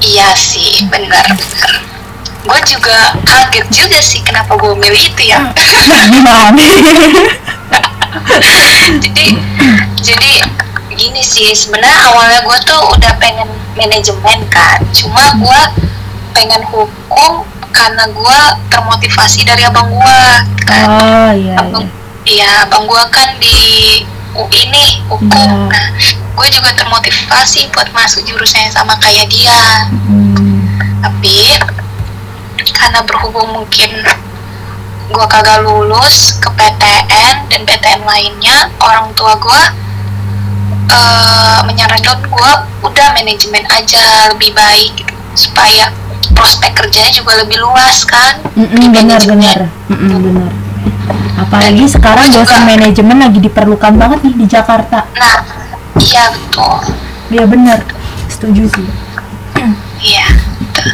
Iya 0.00 0.32
sih 0.34 0.86
benar 0.88 1.24
benar 1.34 1.72
gue 2.44 2.60
juga 2.68 3.16
kaget 3.24 3.66
juga 3.72 3.98
sih 4.04 4.20
kenapa 4.20 4.52
gue 4.60 4.76
milih 4.76 5.00
itu 5.00 5.32
ya 5.32 5.40
Gimana? 6.12 6.60
jadi 9.02 9.26
jadi 10.04 10.32
gini 10.94 11.22
sih 11.24 11.50
sebenarnya 11.56 12.12
awalnya 12.12 12.40
gue 12.44 12.58
tuh 12.68 12.80
udah 12.94 13.12
pengen 13.18 13.48
manajemen 13.74 14.38
kan 14.52 14.78
cuma 14.94 15.34
gue 15.40 15.60
pengen 16.36 16.62
hukum 16.68 17.42
karena 17.74 18.06
gue 18.06 18.38
termotivasi 18.70 19.42
dari 19.42 19.66
abang 19.66 19.90
gue 19.90 20.22
kan 20.62 20.86
oh 20.86 21.30
iya 21.34 21.58
abang 21.58 21.82
iya. 21.82 21.90
iya 22.28 22.48
abang 22.68 22.84
gue 22.86 23.02
kan 23.10 23.34
di 23.40 23.56
UI 24.34 24.62
nih 24.70 24.90
hukum 25.08 25.48
Iya. 25.48 25.72
nah 25.72 25.86
gue 26.34 26.48
juga 26.50 26.70
termotivasi 26.74 27.70
buat 27.70 27.88
masuk 27.94 28.26
jurusan 28.26 28.66
yang 28.66 28.74
sama 28.74 28.98
kayak 28.98 29.30
dia. 29.30 29.86
Hmm, 29.90 30.66
tapi 30.98 31.58
karena 32.74 33.00
berhubung 33.06 33.54
mungkin 33.54 33.90
gue 35.04 35.26
kagak 35.30 35.62
lulus 35.62 36.40
ke 36.42 36.48
PTN 36.48 37.46
dan 37.46 37.60
PTN 37.62 38.02
lainnya 38.02 38.72
orang 38.82 39.12
tua 39.14 39.36
gue 39.38 39.62
eh, 40.90 41.58
menyarankan 41.70 42.18
gue 42.24 42.50
udah 42.82 43.08
manajemen 43.14 43.64
aja 43.70 44.32
lebih 44.32 44.56
baik 44.56 44.90
gitu, 44.96 45.14
supaya 45.36 45.92
prospek 46.34 46.72
kerjanya 46.74 47.12
juga 47.14 47.38
lebih 47.40 47.62
luas 47.62 48.02
kan. 48.02 48.42
Mm-mm, 48.58 48.90
benar 48.90 49.20
benar. 49.22 49.58
Mm-mm, 49.92 50.18
benar. 50.18 50.50
Apalagi 51.34 51.84
sekarang 51.90 52.26
Gua 52.30 52.42
dosen 52.42 52.62
manajemen 52.64 53.18
lagi 53.22 53.38
diperlukan 53.38 53.92
banget 53.98 54.18
nih 54.24 54.34
di 54.34 54.46
Jakarta. 54.50 55.04
Nah 55.14 55.63
iya 56.00 56.24
betul 56.34 56.78
ya 57.30 57.44
benar 57.46 57.78
setuju 58.30 58.66
sih 58.70 58.86
iya 60.02 60.26
betul. 60.60 60.90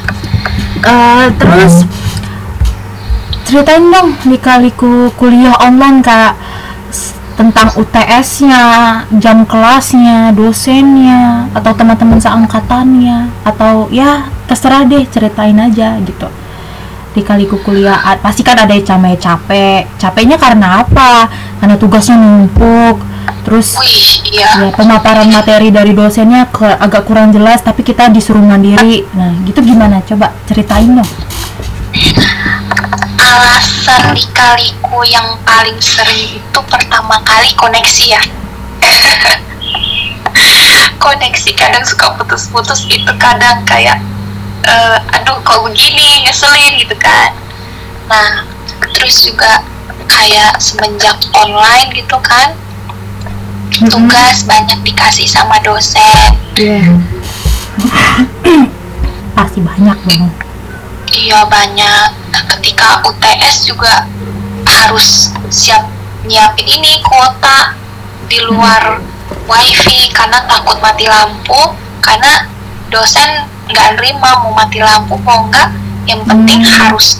Eh, 0.80 1.26
terus 1.36 1.74
ceritain 3.44 3.84
dong 3.90 4.16
lika-liku 4.28 5.12
kuliah 5.18 5.56
online 5.60 6.00
kak 6.00 6.32
tentang 7.40 7.72
UTS-nya, 7.72 8.64
jam 9.16 9.48
kelasnya, 9.48 10.28
dosennya, 10.36 11.48
atau 11.56 11.72
teman-teman 11.72 12.20
seangkatannya, 12.20 13.32
atau 13.48 13.88
ya 13.88 14.28
terserah 14.44 14.84
deh 14.84 15.08
ceritain 15.08 15.56
aja 15.56 15.96
gitu. 16.04 16.28
Lika-liku 17.16 17.56
kuliah 17.64 17.96
a- 17.96 18.20
pasti 18.20 18.44
kan 18.44 18.60
ada 18.60 18.76
yang 18.76 18.84
camanya 18.84 19.16
capek. 19.16 19.88
Capeknya 19.96 20.36
karena 20.36 20.84
apa? 20.84 21.32
Karena 21.56 21.80
tugasnya 21.80 22.20
numpuk. 22.20 23.00
Terus 23.40 23.74
wih 23.80 24.36
iya. 24.36 24.68
ya 24.68 24.70
pemaparan 24.76 25.28
materi 25.32 25.72
dari 25.72 25.96
dosennya 25.96 26.46
ke, 26.52 26.66
agak 26.76 27.08
kurang 27.08 27.32
jelas 27.32 27.64
tapi 27.64 27.80
kita 27.80 28.12
disuruh 28.12 28.42
mandiri. 28.42 29.08
Nah 29.16 29.32
gitu 29.48 29.64
gimana? 29.64 30.04
Coba 30.04 30.32
ceritain 30.44 30.92
dong. 30.92 31.10
Alasan 33.18 34.12
lika-liku 34.12 35.00
yang 35.08 35.40
paling 35.42 35.78
sering 35.80 36.36
itu 36.36 36.60
pertama 36.68 37.18
kali 37.24 37.50
koneksi 37.56 38.04
ya. 38.12 38.22
Koneksi 41.00 41.50
kadang 41.56 41.84
suka 41.88 42.12
putus-putus 42.20 42.84
itu 42.92 43.12
kadang 43.16 43.64
kayak 43.64 43.98
eh, 44.68 44.98
aduh 45.16 45.40
kok 45.40 45.64
begini? 45.64 46.28
Ngeselin 46.28 46.76
gitu 46.76 46.94
kan. 47.00 47.32
Nah 48.06 48.44
terus 48.94 49.24
juga 49.24 49.64
kayak 50.10 50.60
semenjak 50.60 51.16
online 51.32 51.88
gitu 51.96 52.18
kan 52.20 52.52
tugas 53.86 54.44
banyak 54.44 54.78
dikasih 54.82 55.24
sama 55.24 55.56
dosen 55.62 56.36
Iya. 56.54 56.84
pasti 59.36 59.60
banyak 59.60 59.98
dong 60.04 60.28
Iya 61.10 61.42
banyak. 61.42 62.06
Nah, 62.30 62.42
ketika 62.54 63.02
UTS 63.02 63.66
juga 63.66 64.06
harus 64.62 65.34
siap 65.50 65.82
nyiapin 66.22 66.62
ini 66.62 67.02
kuota 67.02 67.74
di 68.30 68.38
luar 68.46 69.02
wifi 69.50 70.06
karena 70.14 70.46
takut 70.46 70.78
mati 70.78 71.10
lampu 71.10 71.74
karena 71.98 72.46
dosen 72.94 73.26
nggak 73.66 73.98
nerima 73.98 74.38
mau 74.38 74.54
mati 74.54 74.78
lampu 74.78 75.18
mau 75.26 75.50
nggak 75.50 75.74
yang 76.06 76.22
penting 76.22 76.62
Hmm. 76.62 76.78
harus 76.78 77.18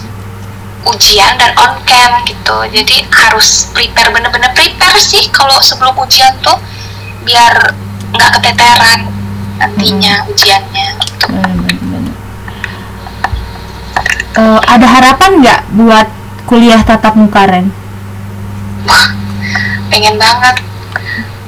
ujian 0.83 1.37
dan 1.37 1.53
on 1.57 1.77
cam 1.85 2.25
gitu 2.25 2.57
jadi 2.73 3.05
harus 3.11 3.69
prepare 3.69 4.09
bener-bener 4.09 4.49
prepare 4.51 4.97
sih 4.97 5.29
kalau 5.29 5.61
sebelum 5.61 5.93
ujian 5.97 6.33
tuh 6.41 6.57
biar 7.21 7.53
nggak 8.11 8.31
keteteran 8.41 9.07
nantinya 9.61 10.25
ujiannya 10.25 10.87
gitu. 11.05 11.25
Bener-bener. 11.29 12.11
Eh, 14.31 14.59
ada 14.65 14.87
harapan 14.89 15.31
nggak 15.37 15.61
buat 15.77 16.07
kuliah 16.49 16.81
tatap 16.81 17.13
muka 17.13 17.45
Ren? 17.45 17.67
pengen 19.91 20.15
banget 20.15 20.55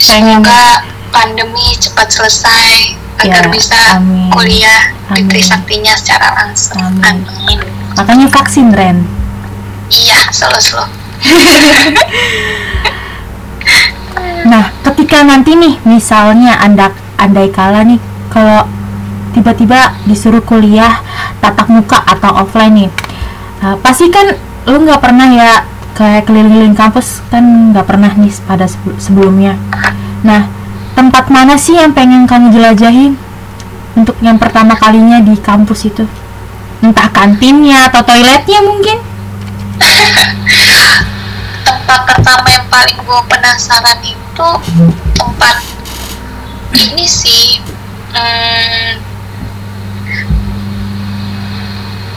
Pengen. 0.04 0.44
semoga 0.44 0.84
pandemi 1.10 1.74
cepat 1.80 2.12
selesai 2.12 3.00
agar 3.24 3.48
Ya, 3.48 3.50
bisa 3.50 3.80
amin. 3.96 4.28
kuliah 4.30 4.92
di 5.16 5.24
Amin. 5.24 5.32
Trisaktinya 5.32 5.96
secara 5.96 6.36
langsung 6.44 6.84
Amin. 7.00 7.24
amin, 7.24 7.60
Makanya 7.96 8.28
vaksin 8.28 8.76
Ren. 8.76 9.08
Iya 9.92 10.20
selalu 10.32 10.60
selalu 10.62 10.92
Nah, 14.44 14.76
ketika 14.84 15.24
nanti 15.24 15.56
nih, 15.56 15.80
misalnya 15.88 16.60
anda 16.60 16.92
andai 17.16 17.48
kala 17.48 17.88
nih, 17.88 18.00
kalau 18.28 18.68
tiba-tiba 19.32 19.96
disuruh 20.04 20.44
kuliah 20.44 21.00
tatap 21.40 21.72
muka 21.72 22.04
atau 22.04 22.44
offline 22.44 22.76
nih, 22.76 22.90
uh, 23.64 23.80
pasti 23.80 24.12
kan 24.12 24.36
lu 24.68 24.84
nggak 24.84 25.00
pernah 25.00 25.28
ya 25.32 25.52
kayak 25.96 26.28
keliling-keliling 26.28 26.76
kampus 26.76 27.24
kan 27.32 27.72
nggak 27.72 27.88
pernah 27.88 28.12
nih 28.20 28.36
pada 28.44 28.68
sebe- 28.68 29.00
sebelumnya. 29.00 29.56
Nah, 30.28 30.52
tempat 30.92 31.32
mana 31.32 31.56
sih 31.56 31.80
yang 31.80 31.96
pengen 31.96 32.28
kamu 32.28 32.52
jelajahin 32.52 33.16
untuk 33.96 34.20
yang 34.20 34.36
pertama 34.36 34.76
kalinya 34.76 35.24
di 35.24 35.40
kampus 35.40 35.88
itu? 35.88 36.04
Entah 36.84 37.08
kantinnya 37.16 37.88
atau 37.88 38.04
toiletnya 38.04 38.60
mungkin? 38.60 39.13
Tempat 41.68 42.00
pertama 42.10 42.48
yang 42.50 42.68
paling 42.70 42.98
gue 42.98 43.20
penasaran 43.30 44.00
itu 44.06 44.50
tempat 45.18 45.58
ini 46.74 47.06
sih 47.06 47.62
hmm, 48.14 49.02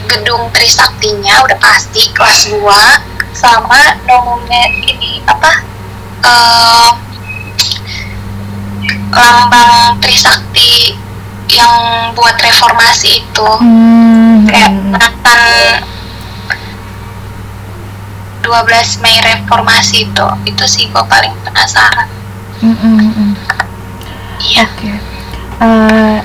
gedung 0.07 0.49
Trisaktinya 0.53 1.45
udah 1.45 1.57
pasti 1.61 2.09
kelas 2.13 2.49
2 2.51 3.37
sama 3.37 3.93
nomornya 4.09 4.65
ini 4.73 5.21
apa 5.29 5.51
eh, 6.25 6.91
lambang 9.13 10.01
Trisakti 10.01 10.97
yang 11.47 12.11
buat 12.11 12.35
reformasi 12.37 13.23
itu. 13.23 13.49
Hmm, 13.63 14.43
kayak 14.45 14.71
hmm, 14.73 14.91
Nathan 14.93 15.96
12 18.47 19.03
Mei 19.03 19.19
reformasi 19.19 20.07
itu 20.07 20.27
itu 20.47 20.63
sih 20.63 20.87
gue 20.87 21.03
paling 21.03 21.35
penasaran 21.43 22.07
hmm, 22.63 22.77
hmm, 22.79 23.11
hmm. 23.11 23.33
iya 24.39 24.63
Oke. 24.63 24.91
Eh, 25.57 26.19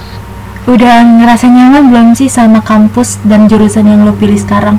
udah 0.71 0.97
ngerasa 1.03 1.51
nyaman 1.51 1.91
belum 1.91 2.09
sih 2.15 2.31
sama 2.31 2.63
kampus 2.63 3.19
dan 3.27 3.51
jurusan 3.51 3.89
yang 3.89 4.07
lo 4.07 4.15
pilih 4.15 4.39
sekarang? 4.39 4.79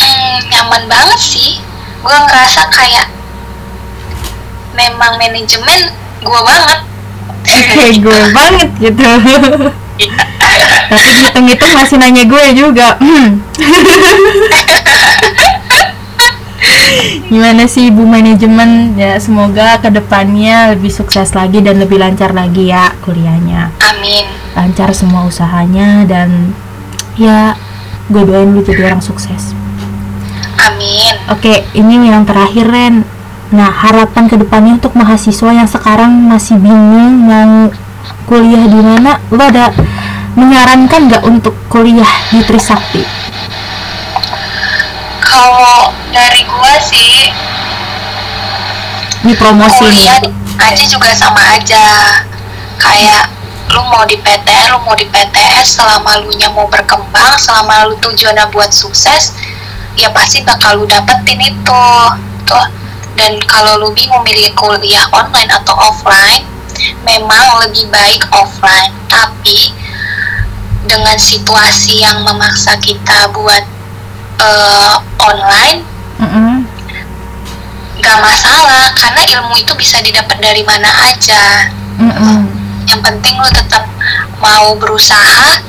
Hmm, 0.00 0.36
nyaman 0.48 0.88
banget 0.88 1.20
sih 1.20 1.60
gue 2.00 2.16
ngerasa 2.16 2.72
kayak 2.72 3.12
memang 4.72 5.20
manajemen 5.20 5.92
gue 6.24 6.40
banget 6.46 6.86
Kayak 7.46 7.94
gue 8.04 8.20
banget 8.34 8.70
gitu. 8.82 9.06
Tapi 10.86 11.10
hitung-hitung 11.22 11.72
masih 11.74 11.98
nanya 11.98 12.22
gue 12.26 12.44
juga. 12.54 12.96
Hmm. 12.98 13.42
Gimana 17.32 17.68
sih 17.68 17.92
ibu 17.92 18.06
manajemen? 18.06 18.96
Ya 18.96 19.18
semoga 19.20 19.76
ke 19.80 19.92
depannya 19.92 20.76
lebih 20.76 20.88
sukses 20.88 21.34
lagi 21.36 21.60
dan 21.60 21.80
lebih 21.82 22.00
lancar 22.00 22.32
lagi 22.32 22.72
ya 22.72 22.92
kuliahnya. 23.04 23.72
amin 23.82 24.26
Lancar 24.56 24.92
semua 24.96 25.28
usahanya 25.28 26.06
dan 26.08 26.52
ya 27.20 27.54
gue 28.08 28.22
doain 28.22 28.52
lu 28.54 28.62
jadi 28.62 28.88
orang 28.92 29.02
sukses. 29.02 29.52
amin 30.62 31.14
Oke, 31.32 31.66
ini 31.74 32.06
yang 32.06 32.22
terakhir 32.22 32.70
Ren. 32.70 33.02
Nah, 33.50 33.70
harapan 33.70 34.26
ke 34.26 34.36
depannya 34.38 34.78
untuk 34.78 34.98
mahasiswa 34.98 35.50
yang 35.54 35.70
sekarang 35.70 36.10
masih 36.26 36.58
bingung 36.58 37.30
mau 37.30 37.70
kuliah 38.26 38.66
di 38.66 38.80
mana, 38.82 39.22
lo 39.30 39.38
ada 39.38 39.70
menyarankan 40.34 41.06
nggak 41.06 41.22
untuk 41.22 41.54
kuliah 41.70 42.10
di 42.34 42.42
Trisakti? 42.42 43.26
kalau 45.36 45.92
dari 46.16 46.42
gue 46.48 46.74
sih 46.80 47.12
Dipromosin. 49.26 49.84
kuliah 49.84 50.18
di- 50.24 50.32
aja 50.56 50.84
juga 50.88 51.12
sama 51.12 51.60
aja 51.60 51.84
kayak 52.80 53.36
lu 53.66 53.82
mau 53.90 54.06
di 54.06 54.14
PTN, 54.22 54.70
lu 54.72 54.78
mau 54.86 54.94
di 54.94 55.04
PTS 55.10 55.82
selama 55.82 56.22
lu 56.22 56.30
nya 56.38 56.46
mau 56.54 56.70
berkembang, 56.70 57.34
selama 57.34 57.90
lu 57.90 57.98
tujuannya 57.98 58.46
buat 58.54 58.70
sukses, 58.70 59.34
ya 59.98 60.06
pasti 60.14 60.46
bakal 60.46 60.78
lu 60.78 60.84
dapetin 60.86 61.42
itu. 61.42 61.86
Tuh. 62.46 62.66
Dan 63.18 63.42
kalau 63.50 63.82
lu 63.82 63.88
bingung 63.90 64.22
milih 64.22 64.54
kuliah 64.54 65.02
online 65.10 65.50
atau 65.50 65.74
offline, 65.74 66.46
memang 67.02 67.66
lebih 67.66 67.90
baik 67.90 68.22
offline. 68.30 68.94
Tapi 69.10 69.74
dengan 70.86 71.18
situasi 71.18 72.06
yang 72.06 72.22
memaksa 72.22 72.78
kita 72.78 73.34
buat 73.34 73.64
eh, 74.38 74.94
online, 75.26 75.82
Mm-mm. 76.20 76.64
gak 78.00 78.18
masalah 78.22 78.92
karena 78.94 79.22
ilmu 79.38 79.54
itu 79.58 79.72
bisa 79.76 80.00
didapat 80.00 80.38
dari 80.40 80.62
mana 80.62 80.88
aja 81.10 81.72
Mm-mm. 82.00 82.48
yang 82.86 83.00
penting 83.02 83.34
lo 83.36 83.48
tetap 83.50 83.84
mau 84.40 84.76
berusaha 84.76 85.60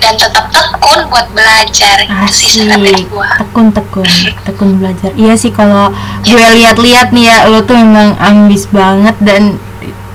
dan 0.00 0.14
tetap 0.16 0.48
tekun 0.48 1.00
buat 1.10 1.26
belajar 1.34 2.06
sih 2.30 2.70
Asik, 2.70 3.10
gua 3.10 3.36
tekun 3.36 3.68
tekun 3.74 4.06
tekun 4.46 4.70
belajar. 4.78 5.10
Iya 5.18 5.34
sih 5.34 5.50
kalau 5.50 5.90
gue 6.24 6.46
lihat-lihat 6.62 7.10
nih 7.10 7.26
ya, 7.28 7.38
lo 7.50 7.66
tuh 7.66 7.76
emang 7.76 8.14
ambis 8.22 8.70
banget 8.70 9.18
dan 9.20 9.58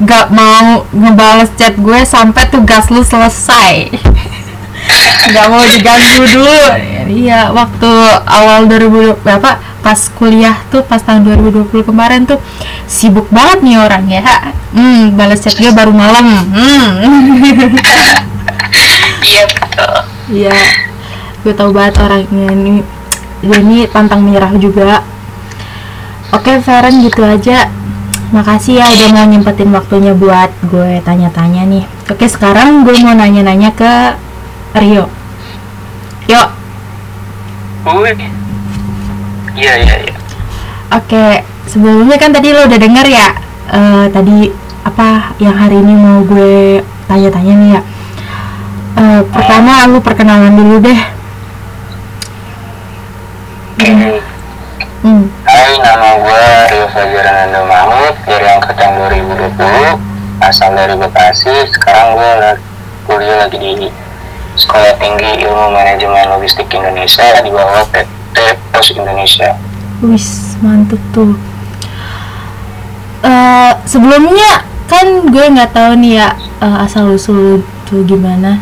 gak 0.01 0.31
mau 0.31 0.83
ngebales 0.95 1.51
chat 1.59 1.75
gue 1.75 1.99
sampai 2.07 2.47
tugas 2.49 2.87
lu 2.89 3.03
selesai. 3.03 3.91
Gak 5.25 5.47
mau 5.49 5.61
diganggu 5.65 6.23
dulu. 6.29 6.59
Iya, 7.05 7.53
waktu 7.53 7.91
awal 8.25 8.65
2020 8.69 9.21
apa 9.29 9.61
pas 9.85 9.99
kuliah 10.17 10.57
tuh 10.73 10.81
pas 10.81 10.97
tahun 10.97 11.21
2020 11.29 11.85
kemarin 11.85 12.25
tuh 12.25 12.41
sibuk 12.89 13.29
banget 13.29 13.61
nih 13.61 13.77
orang 13.77 14.03
ya. 14.09 14.25
Hmm, 14.73 15.13
balas 15.13 15.45
chat 15.45 15.53
gue 15.57 15.69
baru 15.69 15.93
malam. 15.93 16.25
Hmm. 16.49 16.89
iya 19.25 19.43
betul 19.45 19.93
Iya, 20.25 20.57
gue 21.45 21.53
tahu 21.53 21.69
banget 21.69 22.01
orangnya 22.01 22.49
ini. 22.53 22.81
Ini 23.45 23.85
pantang 23.93 24.25
menyerah 24.25 24.57
juga. 24.57 25.05
Oke, 26.33 26.57
Feren 26.65 27.05
gitu 27.05 27.21
aja. 27.21 27.69
Makasih 28.33 28.81
ya 28.81 28.89
udah 28.89 29.09
mau 29.13 29.25
nyempetin 29.29 29.69
waktunya 29.69 30.17
buat 30.17 30.49
gue 30.65 30.97
tanya-tanya 31.05 31.69
nih. 31.69 31.85
Oke, 32.09 32.25
sekarang 32.25 32.81
gue 32.81 32.97
mau 33.05 33.13
nanya-nanya 33.13 33.69
ke 33.77 33.93
Rio. 34.75 35.07
Yuk, 36.25 36.47
Gue 37.85 38.11
Iya 39.55 39.73
iya 39.79 39.95
iya 40.03 40.15
oke. 40.91 41.25
Sebelumnya 41.65 42.17
kan 42.19 42.35
tadi 42.35 42.51
lo 42.51 42.67
udah 42.67 42.79
denger 42.79 43.07
ya. 43.07 43.29
eh, 43.65 44.05
tadi 44.13 44.51
apa 44.85 45.33
yang 45.41 45.55
hari 45.57 45.81
ini 45.81 45.93
mau 45.97 46.21
gue 46.27 46.83
tanya-tanya 47.09 47.53
nih 47.55 47.69
ya. 47.73 47.81
Eh, 48.95 49.21
pertama 49.31 49.87
lu 49.89 49.99
perkenalan 50.03 50.53
dulu 50.53 50.75
deh. 50.83 50.99
Hmm. 53.85 54.17
Hmm. 55.05 55.23
Hai 55.45 55.77
nama 55.77 56.17
gue 56.17 56.45
Rio 56.73 56.85
Fajar 56.89 57.25
Ananda 57.29 57.61
Mahmud 57.69 58.15
Dari 58.25 58.47
angkatan 58.49 58.97
2020 58.97 60.41
Asal 60.41 60.73
dari 60.73 60.97
Bekasi 60.97 61.53
Sekarang 61.69 62.17
gue 62.17 62.57
kuliah 63.05 63.45
lagi 63.45 63.61
di 63.61 63.85
Sekolah 64.55 64.95
Tinggi 64.99 65.43
Ilmu 65.43 65.71
Manajemen 65.71 66.31
Logistik 66.31 66.71
Indonesia 66.71 67.27
Di 67.43 67.51
bawah 67.51 67.83
PT 67.91 68.37
Pos 68.71 68.87
Indonesia 68.95 69.55
Wis, 70.03 70.59
mantep 70.59 70.99
tuh. 71.15 71.39
Eh 73.23 73.71
sebelumnya 73.87 74.67
kan 74.91 75.31
gue 75.31 75.45
nggak 75.55 75.71
tahu 75.71 75.95
nih 76.03 76.19
ya 76.19 76.29
eh, 76.59 76.77
asal 76.83 77.15
usul 77.15 77.63
tuh 77.87 78.03
gimana. 78.03 78.59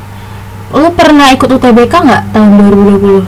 Lo 0.70 0.94
pernah 0.94 1.34
ikut 1.34 1.50
UTBK 1.50 1.90
nggak 1.90 2.24
tahun 2.38 2.52
2020? 2.70 3.26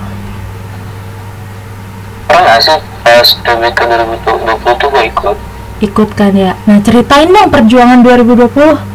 Pernah 2.30 2.58
sih 2.62 2.78
pas 3.02 3.28
TBK 3.42 3.80
2020 4.22 4.82
tuh 4.82 4.90
gue 4.94 5.04
ikut 5.10 5.38
Ikut 5.82 6.10
kan 6.16 6.32
ya. 6.32 6.54
Nah 6.70 6.80
ceritain 6.86 7.28
dong 7.28 7.50
perjuangan 7.50 8.00
2020. 8.06 8.95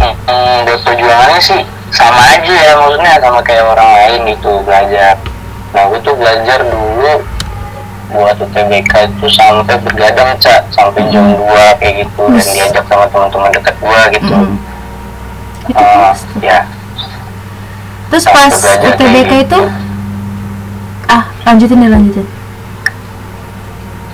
Hmm, 0.00 0.14
hmm, 0.26 0.56
Buat 0.66 0.80
perjuangannya 0.82 1.40
sih 1.40 1.62
sama 1.94 2.20
aja 2.34 2.54
ya 2.54 2.72
Maksudnya 2.74 3.12
sama 3.22 3.40
kayak 3.42 3.64
orang 3.70 3.90
lain 3.94 4.20
gitu 4.34 4.50
belajar. 4.66 5.14
Nah 5.74 5.82
gue 5.90 6.00
tuh 6.02 6.14
belajar 6.14 6.58
dulu 6.62 7.12
buat 8.14 8.36
UTBK 8.38 9.10
itu 9.10 9.26
sampai 9.26 9.74
bergadang 9.82 10.38
cak 10.38 10.70
sampai 10.70 11.02
jam 11.10 11.34
2 11.34 11.78
kayak 11.82 11.94
gitu. 12.06 12.22
Dan 12.30 12.46
diajak 12.54 12.84
sama 12.86 13.10
teman-teman 13.10 13.50
dekat 13.50 13.74
gua 13.82 14.00
gitu. 14.12 14.34
Mm. 14.34 14.54
Itu 15.64 15.80
Eh, 15.80 15.82
terus 15.82 16.20
tuh. 16.22 16.40
ya. 16.44 16.60
Terus 18.12 18.24
pas 18.30 18.52
UTBK 18.54 19.00
kayak 19.00 19.26
itu 19.26 19.36
gitu. 19.42 19.60
ah 21.10 21.24
lanjutin 21.42 21.82
deh 21.82 21.90
lanjutin. 21.90 22.26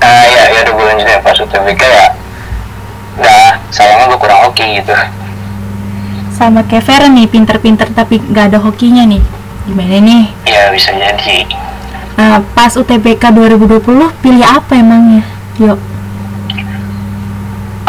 ah 0.00 0.24
ya 0.24 0.42
ya 0.48 0.58
udah 0.64 0.72
gue 0.72 0.86
lanjutin. 0.96 1.18
Pas 1.20 1.36
UTBK 1.36 1.82
ya 1.84 2.08
nah 3.20 3.52
sayangnya 3.68 4.08
gue 4.08 4.16
kurang 4.16 4.48
oke 4.48 4.64
gitu 4.64 4.94
Sama 6.40 6.64
kayak 6.64 6.88
Feren 6.88 7.12
nih 7.12 7.28
pinter-pinter 7.28 7.92
tapi 7.92 8.16
nggak 8.16 8.56
ada 8.56 8.58
hokinya 8.64 9.04
nih. 9.04 9.20
Gimana 9.68 10.00
nih? 10.00 10.24
ya 10.48 10.72
bisa 10.72 10.90
jadi 10.96 11.44
Nah, 12.16 12.40
pas 12.56 12.72
UTBK 12.76 13.32
2020 13.32 13.84
pilih 14.24 14.44
apa 14.44 14.72
emangnya? 14.76 15.20
Yuk. 15.60 15.78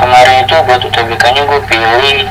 kemarin 0.02 0.42
itu 0.42 0.56
buat 0.66 0.82
UTBK 0.82 1.24
nya 1.30 1.42
gue 1.46 1.62
pilih 1.70 2.26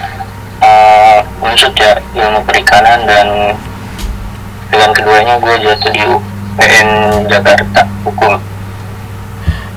uh, 0.58 1.22
unsur 1.38 1.70
ya 1.78 2.02
ilmu 2.18 2.42
perikanan 2.42 3.06
dan 3.06 3.54
pilihan 4.74 4.90
keduanya 4.90 5.34
gue 5.38 5.54
jatuh 5.62 5.90
di 5.94 6.02
UPN 6.02 6.88
Jakarta 7.30 7.86
hukum 8.02 8.42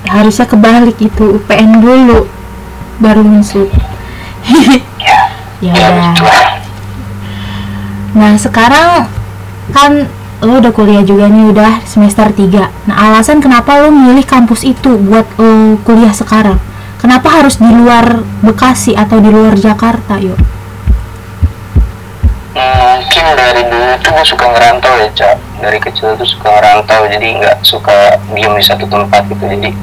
harusnya 0.09 0.45
kebalik 0.49 0.97
itu 0.97 1.37
UPN 1.37 1.85
dulu 1.85 2.25
baru 2.97 3.21
unsut 3.21 3.69
ya. 5.63 5.73
Ya 5.73 5.79
ya 5.79 5.87
udah 5.89 6.11
begitulah 6.11 6.47
nah 8.13 8.33
sekarang 8.37 8.89
kan 9.73 9.91
lo 10.43 10.59
udah 10.59 10.75
kuliah 10.75 11.01
juga 11.01 11.31
nih 11.31 11.49
udah 11.49 11.81
semester 11.87 12.29
3 12.29 12.89
nah 12.91 12.95
alasan 13.09 13.39
kenapa 13.39 13.79
lo 13.79 13.89
milih 13.89 14.27
kampus 14.27 14.67
itu 14.67 14.99
buat 14.99 15.25
lo 15.39 15.79
kuliah 15.87 16.11
sekarang? 16.11 16.59
Kenapa 17.03 17.35
harus 17.35 17.59
di 17.59 17.67
luar 17.67 18.23
Bekasi 18.39 18.95
atau 18.95 19.19
di 19.19 19.27
luar 19.27 19.59
Jakarta 19.59 20.19
yuk 20.23 20.39
Hmm, 22.53 23.01
mungkin 23.01 23.33
dari 23.33 23.65
dulu 23.65 23.97
tuh 23.97 24.13
gue 24.13 24.25
suka 24.29 24.45
ngerantau 24.45 24.93
ya 25.01 25.09
cak. 25.09 25.41
Dari 25.57 25.81
kecil 25.81 26.13
tuh 26.13 26.27
suka 26.37 26.53
ngerantau 26.53 27.09
jadi 27.09 27.41
nggak 27.41 27.65
suka 27.65 28.21
diem 28.29 28.53
di 28.53 28.61
satu 28.61 28.85
tempat 28.85 29.25
gitu. 29.25 29.41
Jadi 29.41 29.73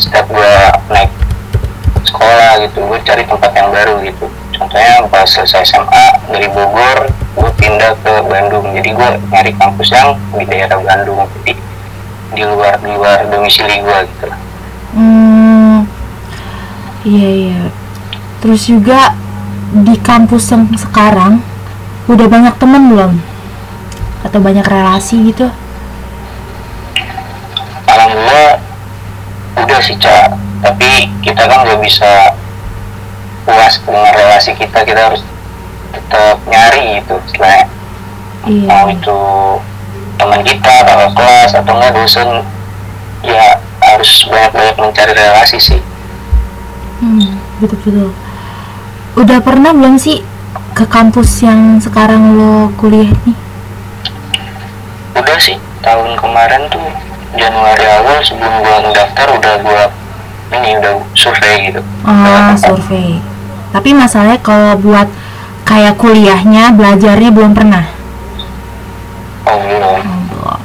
setiap 0.00 0.26
gue 0.32 0.52
naik 0.88 1.12
sekolah 2.04 2.50
gitu 2.64 2.78
gue 2.84 2.98
cari 3.04 3.22
tempat 3.28 3.50
yang 3.54 3.68
baru 3.70 4.00
gitu 4.04 4.26
contohnya 4.74 5.06
pas 5.06 5.22
selesai 5.22 5.70
SMA 5.70 6.06
dari 6.34 6.50
Bogor 6.50 7.06
gue 7.38 7.50
pindah 7.62 7.94
ke 8.02 8.12
Bandung 8.26 8.74
jadi 8.74 8.90
gue 8.90 9.08
nyari 9.30 9.54
kampus 9.54 9.94
yang 9.94 10.18
di 10.34 10.42
daerah 10.50 10.82
Bandung 10.82 11.22
jadi 11.46 11.54
di 12.34 12.42
luar 12.42 12.82
di 12.82 12.90
luar 12.90 13.22
domisili 13.30 13.78
gue 13.78 13.98
gitu 14.10 14.26
Hmm, 14.94 15.90
iya 17.02 17.30
iya. 17.34 17.62
Terus 18.38 18.62
juga 18.70 19.10
di 19.74 19.98
kampus 19.98 20.54
yang 20.54 20.70
sekarang 20.78 21.42
udah 22.06 22.26
banyak 22.30 22.54
temen 22.62 22.94
belum? 22.94 23.18
Atau 24.22 24.38
banyak 24.38 24.62
relasi 24.62 25.34
gitu? 25.34 25.50
alhamdulillah 27.90 28.58
udah 29.58 29.78
sih 29.82 29.98
cak 29.98 30.34
tapi 30.62 31.10
kita 31.22 31.42
kan 31.46 31.62
nggak 31.62 31.82
bisa 31.82 32.34
puas 33.44 33.78
dengan 33.78 34.08
relasi 34.10 34.52
kita 34.52 34.78
kita 34.82 35.00
harus 35.04 35.22
tetap 35.90 36.36
nyari 36.44 36.98
gitu 36.98 37.14
istilahnya 37.24 37.66
Iya. 38.44 38.66
mau 38.66 38.84
itu 38.86 39.18
teman 40.14 40.40
kita 40.40 40.72
kakak 40.82 41.12
kelas 41.12 41.50
atau 41.54 41.72
enggak 41.72 41.92
dosen 41.92 42.28
ya 43.22 43.56
harus 43.82 44.10
banyak-banyak 44.24 44.76
mencari 44.76 45.12
relasi 45.12 45.56
sih 45.58 45.80
Hmm, 46.94 47.36
betul 47.58 47.76
betul. 47.80 48.10
Udah 49.14 49.38
pernah 49.38 49.70
belum 49.70 49.96
sih 49.96 50.22
ke 50.72 50.86
kampus 50.86 51.42
yang 51.42 51.76
sekarang 51.76 52.32
lo 52.32 52.70
kuliah 52.74 53.10
nih? 53.24 53.36
udah 55.14 55.38
sih 55.38 55.54
tahun 55.80 56.14
kemarin 56.14 56.66
tuh 56.68 56.82
Januari 57.34 57.86
awal 57.88 58.18
sebelum 58.20 58.60
gua 58.60 58.76
ngedaftar 58.80 59.26
udah 59.32 59.54
gua 59.60 59.82
ini 60.52 60.76
udah 60.76 60.94
survei 61.12 61.68
gitu 61.68 61.80
Ah, 62.02 62.54
survei. 62.54 63.18
Tapi 63.74 63.90
masalahnya 63.90 64.38
kalau 64.38 64.78
buat 64.78 65.10
kayak 65.66 65.98
kuliahnya, 65.98 66.70
belajarnya 66.70 67.30
belum 67.34 67.52
pernah. 67.52 67.82
oh 69.44 69.98
Oh. 70.38 70.58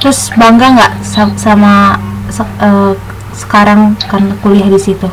Terus 0.00 0.32
bangga 0.32 0.72
nggak 0.72 0.92
sa- 1.04 1.36
sama 1.36 2.00
se- 2.26 2.56
eh, 2.58 2.92
sekarang 3.32 3.92
karena 4.00 4.32
kuliah 4.40 4.66
di 4.66 4.80
situ? 4.80 5.08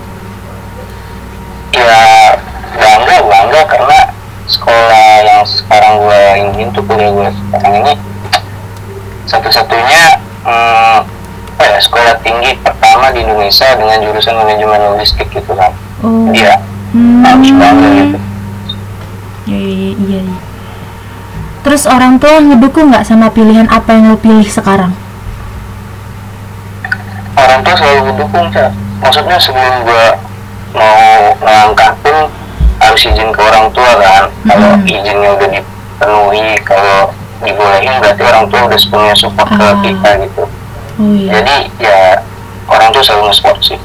ya 1.72 2.36
bangga 2.76 3.16
bangga 3.24 3.62
karena 3.64 4.00
sekolah 4.44 5.24
yang 5.24 5.44
sekarang 5.48 5.94
gue 5.98 6.22
ingin 6.38 6.68
tuh 6.76 6.84
kuliah 6.84 7.08
gue 7.10 7.32
sekarang 7.32 7.74
ini 7.80 7.94
satu-satunya 9.24 10.04
hmm, 10.44 10.98
apa 11.52 11.64
ya 11.64 11.80
sekolah 11.80 12.16
tinggi 12.20 12.60
pertama 12.60 13.08
di 13.10 13.24
Indonesia 13.24 13.72
dengan 13.72 14.04
jurusan 14.04 14.36
manajemen 14.36 14.80
logistik 14.92 15.32
gitu 15.32 15.56
kan 15.56 15.72
Oh. 16.02 16.28
Hmm. 16.92 17.24
harus 17.24 17.88
gitu 17.98 18.18
Iya, 19.42 19.58
iya, 19.58 19.74
iya, 19.98 20.20
iya. 20.22 20.38
Terus 21.62 21.84
orang 21.86 22.18
tua 22.18 22.38
ngedukung 22.38 22.90
nggak 22.90 23.04
sama 23.04 23.28
pilihan 23.28 23.66
apa 23.68 23.90
yang 23.92 24.10
lo 24.10 24.18
pilih 24.18 24.46
sekarang? 24.46 24.94
orang 27.34 27.64
tua 27.64 27.74
selalu 27.74 28.02
mendukung 28.06 28.48
Cak. 28.50 28.70
maksudnya 29.00 29.38
sebelum 29.38 29.82
gue 29.82 30.06
mau 30.74 31.02
melangkah 31.38 31.96
pun 31.98 32.30
harus 32.78 33.02
izin 33.02 33.30
ke 33.30 33.40
orang 33.40 33.66
tua 33.72 33.92
kan 33.98 34.24
kalau 34.46 34.70
Mhm. 34.74 34.86
izinnya 34.86 35.30
udah 35.32 35.50
dipenuhi 35.50 36.48
kalau 36.62 37.10
dibolehin 37.40 37.94
berarti 37.98 38.22
orang 38.22 38.46
tua 38.46 38.62
udah 38.64 38.78
sepenuhnya 38.78 39.16
support 39.16 39.50
ke 39.50 39.58
Ah. 39.58 39.74
kita 39.80 40.10
gitu 40.22 40.44
Oh 40.94 41.14
iya. 41.14 41.30
jadi 41.34 41.56
ya 41.80 42.00
orang 42.68 42.90
tua 42.92 43.02
selalu 43.02 43.24
nge-support 43.28 43.60
sih 43.64 43.80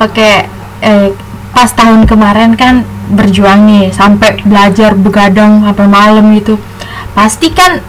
Oke, 0.00 0.48
eh, 0.80 1.12
pas 1.50 1.70
tahun 1.72 2.04
kemarin 2.06 2.54
kan 2.56 2.84
berjuang 3.10 3.66
nih 3.66 3.90
sampai 3.90 4.38
belajar 4.46 4.94
begadang 4.94 5.64
sampai 5.66 5.86
malam 5.86 6.32
gitu. 6.36 6.56
Pasti 7.16 7.50
kan 7.50 7.82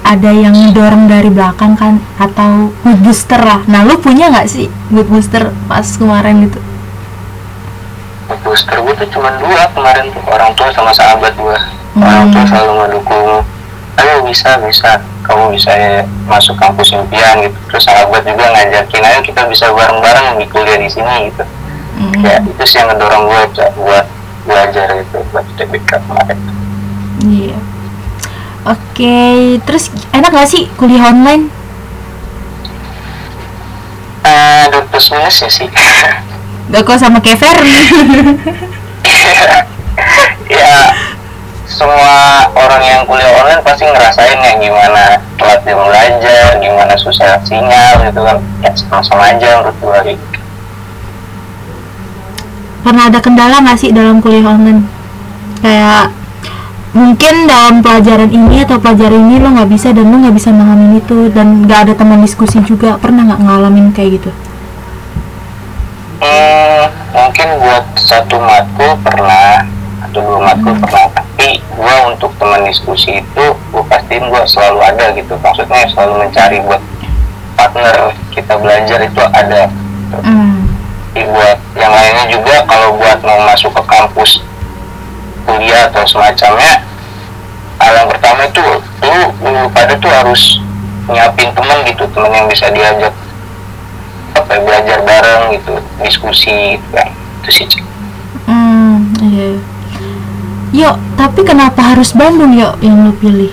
ada 0.00 0.30
yang 0.32 0.56
ngedorong 0.56 1.06
dari 1.06 1.28
belakang 1.28 1.76
kan 1.76 2.00
atau 2.16 2.72
mood 2.82 3.00
booster 3.04 3.38
lah. 3.38 3.62
Nah, 3.68 3.84
lu 3.84 4.00
punya 4.00 4.32
nggak 4.32 4.48
sih 4.48 4.66
mood 4.88 5.06
booster 5.08 5.52
pas 5.68 5.84
kemarin 5.84 6.48
gitu? 6.48 6.60
booster 8.44 8.78
gue 8.82 8.94
tuh 8.94 9.08
cuma 9.14 9.30
dua 9.38 9.66
kemarin 9.74 10.06
tuh 10.10 10.22
orang 10.30 10.50
tua 10.54 10.70
sama 10.70 10.90
sahabat 10.94 11.34
gue 11.34 11.58
orang 11.98 12.30
tua 12.30 12.42
Hmm. 12.42 12.50
selalu 12.50 12.72
ngedukung 12.82 13.30
ayo 14.00 14.16
bisa 14.26 14.50
bisa 14.64 14.90
kamu 15.26 15.54
bisa 15.54 15.70
ya 15.70 16.02
masuk 16.26 16.56
kampus 16.56 16.94
impian 16.94 17.42
gitu 17.42 17.58
terus 17.70 17.84
sahabat 17.86 18.22
juga 18.22 18.50
ngajakin 18.54 19.02
ayo 19.06 19.20
kita 19.22 19.42
bisa 19.46 19.70
bareng-bareng 19.70 20.38
di 20.40 20.46
kuliah 20.46 20.78
di 20.78 20.88
sini 20.88 21.30
gitu 21.30 21.44
Hmm, 21.96 22.12
ya 22.22 22.38
itu 22.44 22.64
sih 22.64 22.78
yang 22.78 22.88
ngedorong 22.94 23.22
gue 23.26 23.42
buat 23.80 24.06
belajar 24.46 24.86
gitu 25.00 25.18
buat 25.34 25.44
TBK 25.58 25.90
kemarin 26.06 26.38
Iya. 27.20 27.58
Oke, 28.64 29.56
terus 29.68 29.92
enak 30.12 30.32
gak 30.32 30.48
sih 30.48 30.68
kuliah 30.80 31.12
online? 31.12 31.52
ada 34.20 34.84
plus 34.84 35.08
minusnya 35.12 35.48
sih 35.48 35.68
Gak 36.70 36.82
kok 36.86 37.00
sama 37.00 37.18
kayak 37.18 37.40
Ferry. 37.40 37.72
ya 40.50 40.92
semua 41.70 42.44
orang 42.52 42.82
yang 42.82 43.00
kuliah 43.06 43.30
online 43.40 43.62
pasti 43.64 43.86
ngerasain 43.86 44.38
ya 44.38 44.52
gimana 44.58 45.18
telat 45.38 45.62
belajar, 45.64 46.58
gimana 46.60 46.94
susah 46.98 47.40
sinyal 47.46 48.04
gitu 48.10 48.20
kan 48.20 48.36
ya 48.60 48.70
sama-sama 48.76 49.32
aja 49.34 49.62
menurut 49.62 49.76
gue 49.80 49.98
gitu. 50.14 50.29
Pernah 52.80 53.08
ada 53.08 53.20
kendala 53.20 53.60
nggak 53.62 53.78
sih 53.78 53.90
dalam 53.92 54.18
kuliah 54.18 54.44
online? 54.44 54.84
Kayak 55.60 56.12
mungkin 56.90 57.46
dalam 57.46 57.84
pelajaran 57.86 58.30
ini 58.32 58.66
atau 58.66 58.82
pelajaran 58.82 59.30
ini 59.30 59.36
lo 59.38 59.54
nggak 59.54 59.70
bisa 59.70 59.94
dan 59.94 60.10
lo 60.10 60.16
nggak 60.18 60.34
bisa 60.34 60.50
memahami 60.50 60.98
itu 60.98 61.30
dan 61.30 61.64
nggak 61.64 61.80
ada 61.86 61.92
teman 61.94 62.20
diskusi 62.24 62.58
juga. 62.66 62.96
Pernah 62.98 63.30
nggak 63.30 63.40
ngalamin 63.44 63.86
kayak 63.92 64.20
gitu? 64.20 64.30
Hmm, 66.20 66.84
mungkin 67.16 67.48
buat 67.64 67.84
satu 67.96 68.36
matkul 68.40 68.92
pernah 69.00 69.64
atau 70.04 70.20
dua 70.20 70.40
matkul 70.50 70.74
pernah. 70.76 71.06
Tapi 71.14 71.60
gue 71.60 71.96
untuk 72.10 72.32
teman 72.36 72.64
diskusi 72.66 73.20
itu 73.20 73.44
gue 73.54 73.82
pastiin 73.88 74.28
gue 74.28 74.42
selalu 74.48 74.78
ada 74.84 75.12
gitu. 75.16 75.32
Maksudnya 75.40 75.88
selalu 75.92 76.26
mencari 76.26 76.58
buat 76.64 76.82
partner 77.56 78.16
kita 78.32 78.56
belajar 78.56 78.98
itu 79.04 79.22
ada. 79.30 79.68
Hmm. 80.24 80.59
Jadi 81.10 81.26
buat 81.26 81.58
yang 81.74 81.90
lainnya 81.90 82.26
juga 82.30 82.62
kalau 82.70 82.94
buat 82.94 83.18
mau 83.26 83.42
masuk 83.50 83.74
ke 83.74 83.82
kampus 83.90 84.46
kuliah 85.42 85.90
atau 85.90 86.06
semacamnya 86.06 86.86
hal 87.82 87.92
yang 87.96 88.08
pertama 88.12 88.46
itu 88.46 88.62
lu, 89.02 89.20
lu 89.42 89.66
pada 89.74 89.98
tuh 89.98 90.12
harus 90.12 90.62
nyiapin 91.10 91.50
teman 91.50 91.82
gitu 91.82 92.06
teman 92.14 92.30
yang 92.30 92.46
bisa 92.46 92.70
diajak 92.70 93.10
apa 94.38 94.52
belajar 94.62 95.02
bareng 95.02 95.58
gitu 95.58 95.72
diskusi 95.98 96.78
gitu 96.78 96.88
kan 96.94 97.08
itu 97.42 97.50
sih. 97.50 97.66
Hmm, 98.46 99.10
iya. 99.24 99.58
Yuk, 100.70 100.96
tapi 101.18 101.42
kenapa 101.42 101.82
harus 101.82 102.14
Bandung 102.14 102.54
yuk 102.54 102.78
yang 102.78 103.02
lo 103.02 103.10
pilih? 103.18 103.50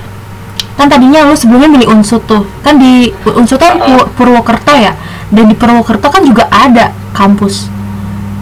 Kan 0.78 0.86
tadinya 0.86 1.26
lo 1.26 1.34
sebelumnya 1.34 1.66
milih 1.66 1.90
Unsut 1.90 2.22
tuh. 2.30 2.46
Kan 2.62 2.78
di 2.78 3.10
Unsut 3.26 3.58
kan 3.58 3.82
Pur- 3.82 4.14
Purwokerto 4.14 4.78
ya. 4.78 4.94
Dan 5.34 5.50
di 5.50 5.58
Purwokerto 5.58 6.14
kan 6.14 6.22
juga 6.22 6.46
ada 6.54 6.94
kampus 7.18 7.74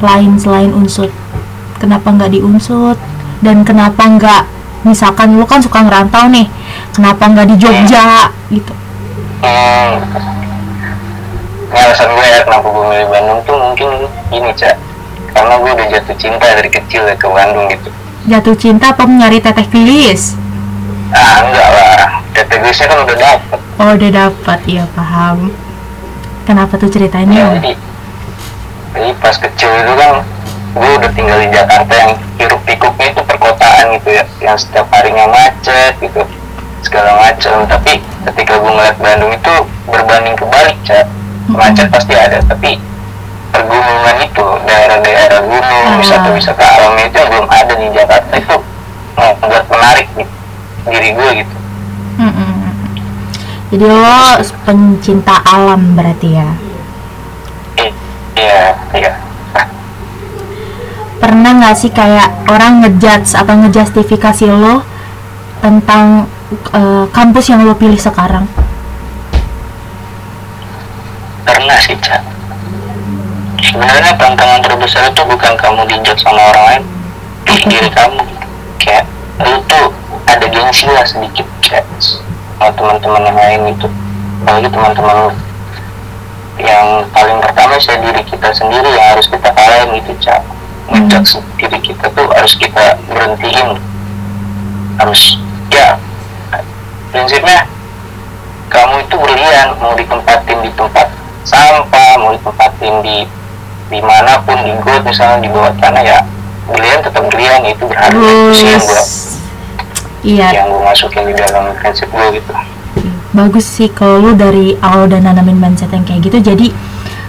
lain 0.03 0.35
selain 0.35 0.75
Unsut. 0.75 1.07
Kenapa 1.79 2.11
nggak 2.11 2.35
di 2.35 2.43
Unsut? 2.43 2.99
Dan 3.39 3.63
kenapa 3.63 4.03
nggak 4.03 4.43
misalkan 4.83 5.39
lo 5.39 5.47
kan 5.47 5.63
suka 5.63 5.79
ngerantau 5.81 6.27
nih. 6.27 6.51
Kenapa 6.91 7.31
nggak 7.31 7.47
di 7.47 7.55
Jogja 7.55 8.29
gitu? 8.51 8.73
hmm, 9.39 9.91
ini 11.65 11.79
alasan 11.79 12.09
gue 12.09 12.25
ya 12.25 12.39
kenapa 12.41 12.65
gue 12.65 12.85
milih 12.87 13.07
Bandung 13.09 13.39
tuh 13.43 13.55
mungkin 13.57 13.89
gini 14.29 14.51
cak 14.55 14.75
karena 15.31 15.53
gue 15.59 15.71
udah 15.75 15.87
jatuh 15.91 16.15
cinta 16.15 16.45
dari 16.45 16.69
kecil 16.71 17.03
ya 17.03 17.15
ke 17.15 17.27
Bandung 17.27 17.67
gitu 17.67 17.89
Jatuh 18.25 18.55
cinta 18.57 18.89
apa 18.89 19.05
nyari 19.05 19.37
teteh 19.37 19.67
filis? 19.69 20.33
ah 21.13 21.45
enggak 21.45 21.67
lah 21.69 21.97
TTGC 22.33 22.79
kan 22.89 22.97
udah 23.05 23.17
dapet 23.17 23.59
Oh, 23.75 23.91
udah 23.91 24.07
dapat, 24.09 24.59
ya 24.65 24.87
paham. 24.95 25.51
Kenapa 26.47 26.79
tuh 26.79 26.87
ceritain 26.87 27.27
ya 27.27 27.59
jadi 27.59 27.75
jadi 28.95 29.11
pas 29.19 29.35
kecil 29.35 29.71
itu 29.75 29.93
kan 29.93 30.23
gue 30.75 30.89
udah 30.99 31.11
tinggal 31.11 31.37
di 31.39 31.47
Jakarta 31.51 31.93
yang 31.93 32.11
hiruk 32.35 32.61
pikuknya 32.63 33.11
itu 33.11 33.21
perkotaan 33.23 33.95
gitu 33.95 34.09
ya 34.11 34.23
yang 34.41 34.55
setiap 34.55 34.87
harinya 34.91 35.27
macet 35.27 35.95
gitu 35.99 36.23
segala 36.81 37.11
macam 37.17 37.63
tapi 37.65 37.99
ketika 38.25 38.53
gue 38.55 38.71
ngeliat 38.71 38.97
Bandung 38.99 39.31
itu 39.31 39.53
berbanding 39.85 40.35
kebalik 40.35 40.77
cak 40.83 41.07
macet 41.47 41.87
pasti 41.87 42.13
ada 42.13 42.39
tapi 42.43 42.75
pergunungan 43.49 44.15
itu 44.19 44.45
daerah-daerah 44.67 45.39
gunung 45.43 45.83
Ah. 45.85 45.99
wisata-wisata 46.01 46.63
alam 46.65 46.93
itu 46.99 47.15
yang 47.15 47.29
belum 47.31 47.47
ada 47.47 47.73
di 47.73 47.87
Jakarta 47.91 48.33
itu 48.35 48.55
membuat 49.15 49.63
menarik 49.71 50.07
di 50.13 50.23
diri 50.85 51.09
gue 51.13 51.29
gitu 51.41 51.55
Mm-mm. 52.15 52.53
Jadi 53.65 53.85
lo 53.91 54.39
pencinta 54.63 55.35
alam 55.41 55.97
berarti 55.97 56.29
ya? 56.31 56.47
Iya 58.45 58.65
iya. 58.93 59.11
Pernah 61.17 61.51
nggak 61.57 61.75
sih 61.81 61.89
kayak 61.89 62.29
orang 62.45 62.85
ngejudge 62.85 63.33
atau 63.33 63.55
ngejustifikasi 63.65 64.45
lo 64.53 64.85
tentang 65.65 66.29
eh, 66.69 67.05
kampus 67.09 67.49
yang 67.49 67.65
lo 67.65 67.73
pilih 67.73 67.97
sekarang? 67.97 68.45
pernah 71.45 71.77
sih 71.81 71.97
cak. 72.01 72.21
Sebenarnya 73.61 74.13
tantangan 74.17 74.61
terbesar 74.61 75.09
itu 75.09 75.21
bukan 75.25 75.53
kamu 75.57 75.81
dijat 75.89 76.17
sama 76.21 76.41
orang 76.53 76.65
lain 76.69 76.83
di 77.45 77.55
diri 77.69 77.89
kamu. 77.89 78.21
Kayak 78.81 79.05
lu 79.41 79.57
tuh 79.65 79.89
ada 80.29 80.45
gengsi 80.45 80.85
lah 80.89 81.05
sedikit 81.05 81.45
kayak 81.61 81.85
sama 82.01 82.69
teman-teman 82.73 83.25
yang 83.25 83.37
lain 83.37 83.61
itu 83.73 83.87
apalagi 84.45 84.69
teman-teman 84.69 85.15
lu 85.25 85.31
yang 86.55 87.03
paling 87.11 87.37
pertama 87.43 87.75
sih 87.75 87.95
diri 87.99 88.23
kita 88.23 88.49
sendiri 88.55 88.87
yang 88.87 89.07
harus 89.15 89.27
kita 89.27 89.49
kalahin 89.51 89.99
gitu 89.99 90.13
cak. 90.23 90.41
Ngejudge 90.85 91.41
diri 91.59 91.79
kita 91.81 92.05
tuh 92.13 92.27
harus 92.31 92.53
kita 92.55 92.95
berhentiin. 93.11 93.75
Harus 94.95 95.35
ya 95.67 95.99
prinsipnya 97.11 97.67
kamu 98.71 99.03
itu 99.03 99.15
berlian 99.19 99.75
mau 99.79 99.91
ditempatin 99.95 100.59
di 100.63 100.71
tempat 100.75 101.07
sampah 101.43 102.11
mau 102.19 102.31
ditempatin 102.31 102.93
di 103.03 103.17
di 103.91 103.99
mana 104.01 104.39
pun 104.41 104.57
di 104.65 104.73
got 104.81 105.05
misalnya 105.05 105.45
di 105.45 105.49
bawah 105.51 105.73
tanah 105.77 106.03
ya 106.03 106.19
berlian 106.65 106.99
tetap 107.03 107.23
berlian 107.29 107.61
itu 107.67 107.83
berharga. 107.85 108.17
Itu 108.17 108.53
sih 108.55 108.67
yang 108.71 108.81
gua 108.81 109.03
Iya, 110.25 110.47
yang 110.57 110.67
gua 110.73 110.81
masukin 110.89 111.29
di 111.29 111.33
dalam 111.37 111.69
prinsip 111.77 112.09
gua 112.09 112.33
gitu 112.33 112.49
bagus 113.35 113.67
sih 113.67 113.91
kalau 113.91 114.23
lu 114.23 114.31
dari 114.33 114.79
awal 114.79 115.11
udah 115.11 115.19
nanamin 115.19 115.59
mindset 115.59 115.91
yang 115.91 116.07
kayak 116.07 116.31
gitu 116.31 116.39
jadi 116.39 116.71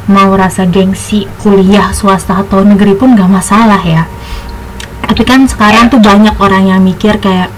mau 0.07 0.31
rasa 0.39 0.63
gengsi 0.71 1.27
kuliah 1.43 1.91
swasta 1.91 2.47
atau 2.47 2.63
negeri 2.63 2.95
pun 2.95 3.19
gak 3.19 3.27
masalah 3.27 3.83
ya. 3.83 4.07
Tapi 5.03 5.23
kan 5.27 5.51
sekarang 5.51 5.91
tuh 5.91 5.99
banyak 5.99 6.39
orang 6.39 6.71
yang 6.71 6.81
mikir 6.83 7.19
kayak 7.19 7.51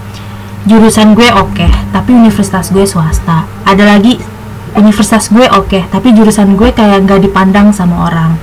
jurusan 0.65 1.13
gue 1.13 1.29
oke 1.29 1.65
tapi 1.93 2.09
universitas 2.17 2.73
gue 2.73 2.89
swasta. 2.89 3.45
Ada 3.69 3.97
lagi 3.97 4.17
universitas 4.73 5.29
gue 5.29 5.45
oke 5.45 5.85
tapi 5.93 6.09
jurusan 6.13 6.57
gue 6.57 6.73
kayak 6.73 7.05
gak 7.05 7.21
dipandang 7.21 7.69
sama 7.69 8.09
orang. 8.09 8.33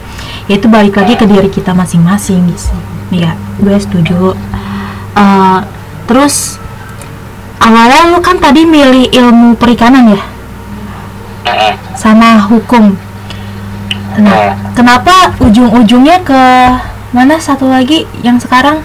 Ya 0.46 0.62
itu 0.62 0.70
balik 0.70 0.94
lagi 0.94 1.18
ke 1.18 1.26
diri 1.26 1.50
kita 1.50 1.74
masing-masing 1.74 2.46
gitu. 2.46 2.78
Ya 3.10 3.34
gue 3.58 3.74
setuju. 3.74 4.38
Eh, 5.18 5.60
terus 6.06 6.62
awalnya 7.66 8.14
lu 8.14 8.22
kan 8.22 8.38
tadi 8.38 8.62
milih 8.62 9.10
ilmu 9.10 9.58
perikanan 9.58 10.14
ya? 10.14 10.22
Sama 11.94 12.46
hukum. 12.46 12.94
Nah 14.16 14.54
kenapa 14.72 15.34
ujung-ujungnya 15.38 16.22
ke 16.22 16.42
mana 17.10 17.36
satu 17.36 17.66
lagi 17.66 18.06
yang 18.20 18.38
sekarang? 18.38 18.80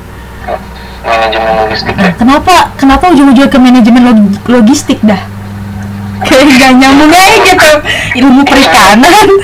Manajemen 1.01 1.57
logistik 1.57 1.97
Nah, 1.97 2.09
ya. 2.09 2.13
kenapa 2.13 2.53
kenapa 2.75 3.09
ujung-ujungnya 3.09 3.49
ke 3.49 3.57
manajemen 3.57 4.01
log- 4.03 4.41
logistik 4.47 5.01
dah? 5.01 5.17
Kayak 6.21 6.53
gak 6.53 6.73
nyambung 6.77 7.09
aja 7.09 7.35
gitu. 7.41 7.69
Ilmu 8.19 8.41
perikanan. 8.43 9.27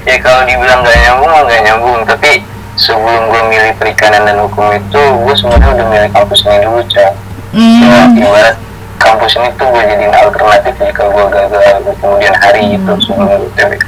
Ya 0.00 0.16
kalau 0.16 0.42
dibilang 0.42 0.80
gak 0.82 0.96
nyambung 0.98 1.30
gak 1.46 1.62
nyambung. 1.62 2.00
Tapi 2.02 2.42
sebelum 2.74 3.30
gue 3.30 3.42
milih 3.46 3.72
perikanan 3.76 4.24
dan 4.24 4.40
hukum 4.40 4.66
itu 4.72 4.96
gue 4.98 5.34
sebenarnya 5.36 5.70
udah 5.70 5.86
milih 5.86 6.10
kampus 6.10 6.40
ini 6.42 6.58
dulu 6.64 6.80
cak 6.88 7.12
ya, 7.54 8.06
hmm. 8.06 8.18
ibarat 8.18 8.56
kampus 9.00 9.32
ini 9.36 9.48
tuh 9.56 9.66
gue 9.68 9.82
jadiin 9.82 10.14
alternatif 10.14 10.74
jika 10.76 11.02
gue 11.08 11.24
gagal 11.30 11.76
di 11.82 11.92
kemudian 11.98 12.34
hari 12.36 12.62
itu 12.76 12.92
sebelum 13.00 13.48
UTBK 13.48 13.84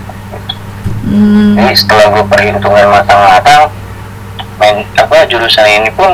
Hmm. 1.03 1.59
jadi 1.59 1.75
setelah 1.77 2.07
gue 2.09 2.25
perhitungan 2.25 2.87
matang-matang 2.89 3.69
main 4.57 4.81
apa 4.97 5.27
jurusan 5.29 5.67
ini 5.69 5.91
pun 5.93 6.09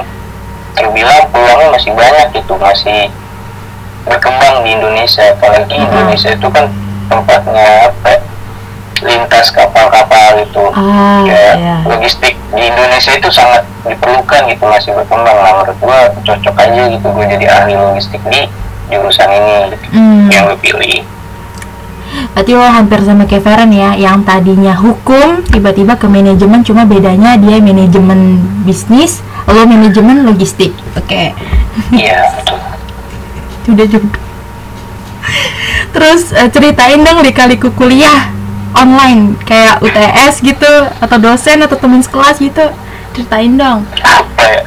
terbilang 0.74 1.28
peluangnya 1.30 1.70
masih 1.70 1.92
banyak 1.94 2.26
gitu 2.34 2.56
masih 2.58 3.06
berkembang 4.02 4.64
di 4.64 4.74
Indonesia 4.74 5.22
apalagi 5.37 5.76
Mhm. 5.76 5.87
Indonesia 5.87 6.30
itu 6.32 6.48
kan 6.50 6.66
tempatnya 7.06 7.92
apa 7.92 8.08
ya, 8.11 8.18
lintas 9.02 9.50
kapal-kapal 9.50 10.42
gitu 10.42 10.64
ah 10.74 11.22
kayak 11.24 11.54
ya 11.58 11.76
logistik 11.87 12.34
di 12.54 12.62
Indonesia 12.64 13.12
itu 13.14 13.28
sangat 13.30 13.62
diperlukan 13.84 14.40
gitu 14.48 14.64
masih 14.66 14.90
berkembang 14.96 15.37
nah 15.38 15.52
menurut 15.61 15.78
gue 15.78 15.98
cocok 16.26 16.56
aja 16.58 16.82
gitu 16.90 17.06
gue 17.08 17.24
jadi 17.28 17.46
ahli 17.48 17.74
logistik 17.76 18.22
di 18.28 18.48
jurusan 18.88 19.28
ini 19.28 19.56
gitu, 19.76 19.87
Hmm. 19.92 20.26
yang 20.32 20.48
gue 20.48 20.58
pilih 20.61 21.04
Berarti 22.32 22.56
lo 22.56 22.64
hampir 22.64 23.04
sama 23.04 23.28
kayak 23.28 23.44
Feren 23.44 23.68
ya, 23.68 23.92
yang 23.92 24.24
tadinya 24.24 24.72
hukum 24.72 25.44
tiba-tiba 25.44 26.00
ke 26.00 26.08
manajemen 26.08 26.64
cuma 26.64 26.88
bedanya 26.88 27.37
dia 27.37 27.61
manajemen 27.61 28.40
bisnis, 28.64 29.20
lo 29.44 29.68
manajemen 29.68 30.24
logistik. 30.24 30.72
Oke. 30.96 31.37
iya 31.92 32.24
betul 32.40 32.56
Udah 33.76 33.87
juga. 33.92 34.18
Terus 35.92 36.32
eh, 36.32 36.48
ceritain 36.48 37.00
dong 37.04 37.20
lika-liku 37.20 37.68
kuliah 37.76 38.32
online 38.74 39.37
kayak 39.42 39.81
UTS 39.81 40.40
gitu 40.40 40.72
atau 40.94 41.16
dosen 41.16 41.59
atau 41.59 41.74
teman 41.74 42.00
sekelas 42.00 42.37
gitu. 42.38 42.66
Ceritain 43.11 43.54
dong. 43.54 43.83
apa 43.98 44.44
ya 44.44 44.62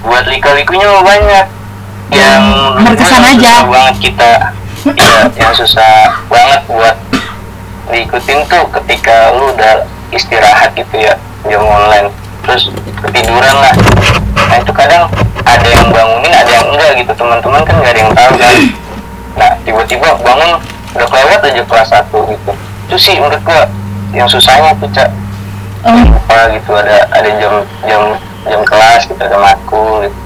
buat 0.00 0.24
lika-likunya 0.24 0.86
mah 0.86 1.02
banyak. 1.02 1.46
Yang 2.06 2.42
Hmm, 2.44 2.84
berkesan 2.84 3.22
aja. 3.24 3.52
susah 3.56 3.66
banget 3.66 3.96
kita. 4.02 4.30
Ya, 4.92 5.12
yang 5.34 5.54
susah 5.54 5.92
banget 6.26 6.60
buat 6.66 6.96
diikutin 7.86 8.44
tuh 8.44 8.64
ketika 8.70 9.32
lu 9.32 9.48
udah 9.50 9.80
istirahat 10.10 10.72
gitu 10.74 10.94
ya 10.94 11.16
jam 11.44 11.62
online. 11.62 12.12
Terus 12.42 12.68
ketiduran 13.00 13.56
lah. 13.56 13.72
Nah 14.44 14.56
itu 14.58 14.68
kadang 14.70 15.08
ada 15.40 15.64
yang 15.66 15.88
bangunin 15.88 16.28
ada 16.30 16.50
yang 16.50 16.66
enggak 16.68 16.90
gitu. 16.98 17.12
Teman-teman 17.14 17.64
kan 17.64 17.74
nggak 17.74 17.92
ada 17.92 18.00
yang 18.00 18.12
tahu 18.12 18.32
kan. 18.36 18.54
Nah 19.34 19.50
tiba-tiba 19.64 20.08
bangun 20.20 20.50
udah 20.94 21.06
kelewat 21.08 21.40
aja 21.42 21.62
kelas 21.64 21.88
satu 21.90 22.18
gitu 22.28 22.52
itu 22.84 22.96
sih 23.00 23.16
menurut 23.16 23.40
gua 23.40 23.64
yang 24.12 24.28
susahnya 24.28 24.76
tuh 24.76 24.88
cak. 24.92 25.08
Oh, 25.84 26.00
lupa 26.00 26.48
gitu 26.52 26.70
ada 26.76 27.04
ada 27.12 27.30
jam 27.36 27.54
jam 27.84 28.02
jam 28.48 28.60
kelas 28.64 29.08
gitu 29.08 29.20
ada 29.20 29.36
makul 29.40 30.04
gitu. 30.04 30.16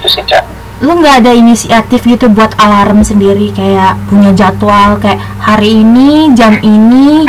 Itu 0.00 0.08
sih 0.08 0.24
cak. 0.26 0.44
Lu 0.82 0.98
nggak 0.98 1.26
ada 1.26 1.32
inisiatif 1.34 2.06
gitu 2.06 2.30
buat 2.30 2.54
alarm 2.58 3.02
sendiri 3.02 3.50
kayak 3.54 3.98
punya 4.10 4.30
jadwal 4.34 4.98
kayak 4.98 5.18
hari 5.42 5.82
ini 5.82 6.30
jam 6.34 6.58
ini 6.62 7.26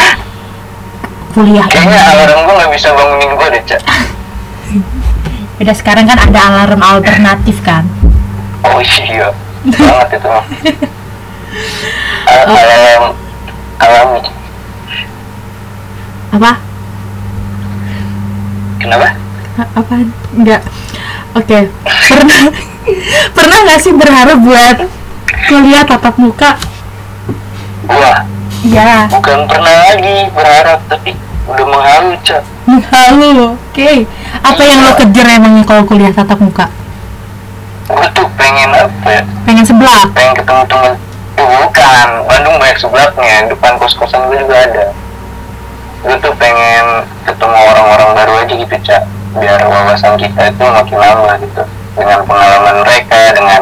kuliah 1.34 1.68
kayaknya 1.68 2.00
ini. 2.00 2.12
alarm 2.14 2.40
gua 2.46 2.54
nggak 2.64 2.72
bisa 2.74 2.88
bangunin 2.94 3.32
gua 3.34 3.48
deh 3.50 3.64
cak. 3.66 3.82
Udah 5.62 5.76
sekarang 5.76 6.06
kan 6.06 6.20
ada 6.20 6.40
alarm 6.52 6.82
alternatif 6.84 7.64
kan. 7.66 7.86
oh 8.66 8.82
iya. 8.82 9.34
Banget 9.66 10.22
itu 10.22 10.30
alarm 12.50 13.14
alami 13.80 14.20
Apa? 16.36 16.52
kenapa 18.78 19.08
A- 19.56 19.72
Apa? 19.74 19.96
Enggak. 20.32 20.62
Oke. 21.34 21.72
Pernah 22.06 22.42
pernah 23.38 23.58
nggak 23.62 23.80
sih 23.80 23.94
berharap 23.94 24.38
buat 24.38 24.78
kuliah 25.48 25.84
tatap 25.84 26.16
muka? 26.18 26.60
gua 27.86 28.28
Ya, 28.66 29.06
bukan 29.08 29.46
pernah 29.46 29.86
lagi 29.86 30.26
berharap 30.28 30.82
tapi 30.86 31.14
udah 31.46 31.66
menghalu 31.66 32.18
cak 32.20 32.42
halo. 32.90 33.54
Oke. 33.64 34.10
Apa 34.42 34.60
yang 34.60 34.82
lo 34.82 34.92
kejar 34.96 35.28
emangnya 35.32 35.64
kalau 35.64 35.86
kuliah 35.86 36.10
tatap 36.10 36.38
muka? 36.38 36.68
gua 37.86 38.10
tuh 38.12 38.26
pengen 38.36 38.74
apa 38.74 39.08
ya 39.08 39.22
Pengen 39.46 39.62
sebelah. 39.64 40.10
pengen 40.12 40.34
ketemu 40.34 40.64
temen 40.66 40.94
bukan 41.38 42.08
Bandung 42.26 42.58
banyak 42.58 42.76
sebelahnya 42.76 43.46
depan 43.46 43.78
kos 43.78 43.94
kosan 43.94 44.26
gue 44.26 44.42
juga 44.42 44.58
ada 44.58 44.84
gue 46.06 46.16
tuh 46.22 46.34
pengen 46.38 46.86
ketemu 47.26 47.58
orang-orang 47.58 48.10
baru 48.14 48.34
aja 48.46 48.54
gitu 48.54 48.76
cak 48.86 49.04
biar 49.36 49.60
wawasan 49.66 50.16
kita 50.16 50.54
itu 50.54 50.64
makin 50.64 50.98
lama 51.02 51.34
gitu. 51.42 51.64
Dengan 51.96 52.20
pengalaman 52.24 52.76
mereka 52.86 53.20
dengan 53.34 53.62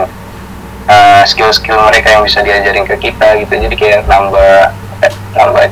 uh, 0.85 1.21
skill-skill 1.23 1.79
mereka 1.87 2.13
yang 2.13 2.21
bisa 2.21 2.43
diajarin 2.43 2.83
ke 2.83 2.99
kita 2.99 3.39
gitu. 3.41 3.53
Jadi 3.57 3.75
kayak 3.79 3.99
nambah 4.05 4.69
eh, 5.01 5.13
nambah 5.33 5.63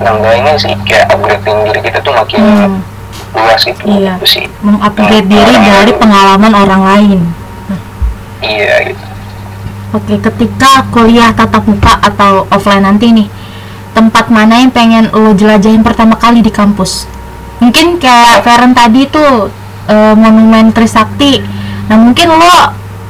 nambah 0.00 0.32
ini 0.34 0.50
sih 0.58 0.74
kayak 0.82 1.12
upgrading 1.14 1.68
diri 1.68 1.80
kita 1.84 1.98
tuh 2.02 2.10
makin 2.10 2.40
Hmm. 2.42 2.80
luas 3.34 3.62
gitu. 3.62 3.82
Iya. 3.86 4.18
Itu 4.18 4.26
sih. 4.26 4.44
Mengupgrade 4.64 5.26
diri 5.26 5.54
dari 5.54 5.92
pengalaman 5.94 6.52
orang 6.54 6.82
lain. 6.82 7.20
iya 8.42 8.90
gitu. 8.90 9.04
Oke, 9.94 10.18
ketika 10.18 10.82
kuliah 10.90 11.30
tatap 11.30 11.62
muka 11.70 11.94
atau 12.02 12.50
offline 12.50 12.82
nanti 12.82 13.14
nih, 13.14 13.26
tempat 13.94 14.28
mana 14.28 14.58
yang 14.60 14.74
pengen 14.74 15.08
lo 15.14 15.30
jelajahin 15.32 15.86
pertama 15.86 16.18
kali 16.18 16.42
di 16.42 16.50
kampus? 16.50 17.06
Mungkin 17.62 18.02
kayak 18.02 18.42
Feren 18.42 18.74
tadi 18.74 19.06
tuh 19.08 19.48
eh, 19.86 20.14
monumen 20.18 20.74
Trisakti. 20.74 21.38
Nah 21.88 21.96
mungkin 21.96 22.28
lo 22.34 22.58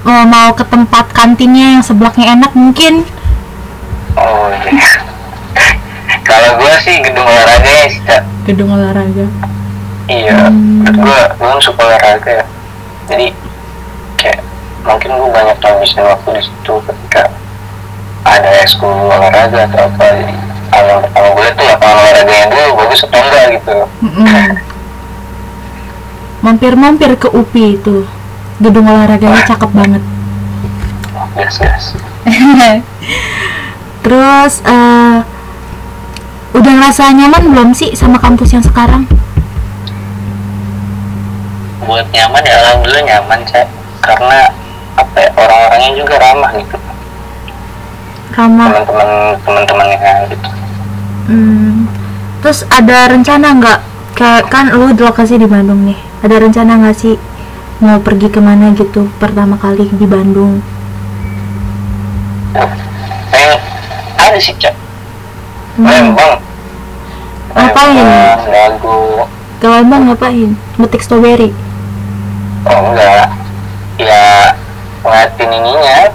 eh, 0.05 0.27
mau 0.29 0.53
ke 0.53 0.63
tempat 0.69 1.11
kantinnya 1.11 1.81
yang 1.81 1.83
sebelahnya 1.83 2.37
enak 2.37 2.53
mungkin. 2.53 3.03
oh 4.15 4.47
iya 4.71 5.03
kalau 6.23 6.57
gue 6.63 6.75
sih 6.81 7.03
gedung 7.03 7.27
olahraga 7.27 7.67
ya 7.67 7.87
sih. 7.91 8.01
Gedung 8.47 8.71
olahraga. 8.71 9.27
iya 10.07 10.53
Hmm. 10.53 10.85
menurut 10.85 10.97
gue 11.01 11.21
gue 11.41 11.51
suka 11.65 11.81
olahraga 11.81 12.31
ya 12.31 12.47
jadi 13.09 13.27
kayak 14.21 14.41
mungkin 14.85 15.11
gue 15.17 15.29
banyak 15.33 15.57
ngabisin 15.65 16.05
waktu 16.05 16.29
di 16.37 16.43
situ 16.45 16.75
ketika 16.85 17.33
ada 18.25 18.49
ekskul 18.61 18.93
olahraga 18.93 19.65
atau 19.65 19.89
apa 19.89 20.05
jadi 20.05 20.35
olahraganya 22.25 22.49
dulu 22.49 22.71
bagus 22.79 23.01
atau 23.03 23.21
enggak 23.21 23.45
gitu 23.55 23.77
Mm-mm. 24.01 24.27
Mampir-mampir 26.41 27.17
ke 27.17 27.29
UPI 27.31 27.75
itu. 27.75 28.05
Gedung 28.57 28.85
olahraganya 28.85 29.45
cakep 29.45 29.71
banget. 29.71 30.03
gas 31.35 31.57
gas 31.57 31.85
Terus 34.05 34.53
eh 34.63 35.19
udah 36.53 36.73
ngerasa 36.73 37.11
nyaman 37.11 37.43
belum 37.49 37.69
sih 37.71 37.91
sama 37.93 38.17
kampus 38.17 38.53
yang 38.53 38.63
sekarang? 38.63 39.05
buat 41.85 42.09
nyaman 42.09 42.41
ya 42.41 42.57
alhamdulillah 42.57 43.05
nyaman 43.05 43.41
cek 43.45 43.69
karena 44.01 44.49
apa 44.97 45.17
ya 45.19 45.29
orang-orangnya 45.37 45.91
juga 45.95 46.15
ramah 46.17 46.51
gitu 46.55 46.77
Ramah. 48.33 48.67
teman-teman 48.73 49.09
teman-temannya 49.45 49.99
gitu 50.31 50.49
Hmm. 51.25 51.74
Terus 52.45 52.69
ada 52.69 53.09
rencana 53.09 53.57
nggak? 53.57 53.81
Kayak 54.15 54.53
kan 54.53 54.69
lu 54.71 54.93
di 54.93 55.01
lokasi 55.01 55.41
di 55.41 55.49
Bandung 55.49 55.89
nih. 55.89 55.97
Ada 56.21 56.45
rencana 56.45 56.77
nggak 56.77 56.97
sih 56.97 57.17
mau 57.81 57.99
pergi 57.99 58.29
ke 58.31 58.39
mana 58.39 58.71
gitu 58.77 59.09
pertama 59.19 59.57
kali 59.57 59.89
di 59.91 60.07
Bandung? 60.07 60.61
pengen 63.35 63.59
ada 64.15 64.39
sih 64.39 64.55
Hmm. 65.75 65.83
Lembang 65.83 66.39
Ngapain? 67.51 67.99
Lembang, 67.99 68.41
Dago 68.47 69.27
Ke 69.59 69.67
Lembang 69.67 70.03
ngapain? 70.07 70.51
Metik 70.79 71.03
strawberry. 71.03 71.51
oh 72.63 72.95
enggak 72.95 73.27
ya 73.99 74.55
ngeliatin 75.03 75.51
ininya 75.51 76.14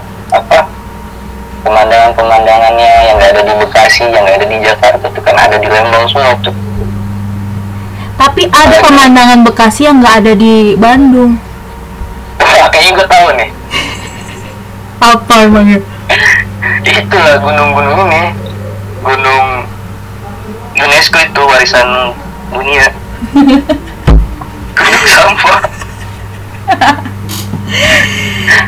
pemandangan-pemandangannya 2.14 2.90
yang 3.06 3.16
nggak 3.18 3.30
ada 3.34 3.42
di 3.46 3.54
Bekasi 3.60 4.02
yang 4.10 4.22
nggak 4.26 4.36
ada 4.42 4.46
di 4.46 4.56
Jakarta 4.62 5.04
itu 5.06 5.20
kan 5.22 5.36
ada 5.38 5.56
di 5.58 5.68
Lembang 5.68 6.04
semua 6.10 6.34
tuh 6.42 6.54
Tapi 8.20 8.42
ada 8.52 8.76
pemandangan 8.84 9.40
Bekasi 9.46 9.80
yang 9.88 10.04
nggak 10.04 10.16
ada 10.20 10.32
di 10.36 10.76
Bandung. 10.76 11.40
Kayaknya 12.40 12.90
gue 12.92 13.06
tahu 13.08 13.26
nih 13.40 13.50
Apa 15.00 15.34
emangnya? 15.48 15.80
itu 16.90 17.16
lah 17.16 17.36
gunung-gunung 17.40 18.08
ini 18.12 18.36
gunung 19.00 19.64
UNESCO 20.76 21.18
itu 21.24 21.40
warisan 21.40 22.12
dunia 22.52 22.92
gunung 24.76 25.04
sampah 25.08 25.60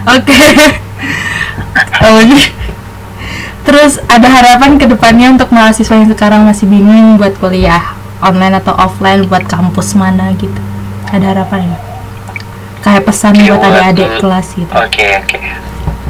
Oke. 0.09 0.35
Oh, 2.03 2.21
ini. 2.21 2.62
Terus 3.63 4.03
ada 4.07 4.27
harapan 4.27 4.75
ke 4.75 4.85
depannya 4.85 5.31
untuk 5.31 5.49
mahasiswa 5.49 5.95
yang 5.95 6.09
sekarang 6.09 6.43
masih 6.43 6.67
bingung 6.67 7.15
buat 7.15 7.39
kuliah 7.39 7.95
online 8.19 8.59
atau 8.59 8.75
offline 8.75 9.25
buat 9.25 9.47
kampus 9.47 9.95
mana 9.95 10.35
gitu. 10.35 10.59
Ada 11.09 11.33
harapan 11.33 11.71
ya? 11.71 11.79
Kayak 12.81 13.03
pesan 13.07 13.39
Oke, 13.39 13.47
buat 13.47 13.63
adik-adik 13.63 14.11
kelas 14.19 14.47
gitu. 14.53 14.73
oke 14.75 15.07
oke 15.23 15.39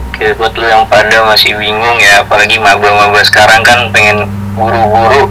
oke 0.08 0.24
buat 0.40 0.52
lu 0.56 0.64
yang 0.64 0.88
pada 0.88 1.20
masih 1.22 1.52
bingung 1.52 1.98
ya 2.00 2.24
apalagi 2.24 2.56
maba-maba 2.56 3.20
sekarang 3.20 3.60
kan 3.60 3.92
pengen 3.92 4.24
buru-buru 4.54 5.28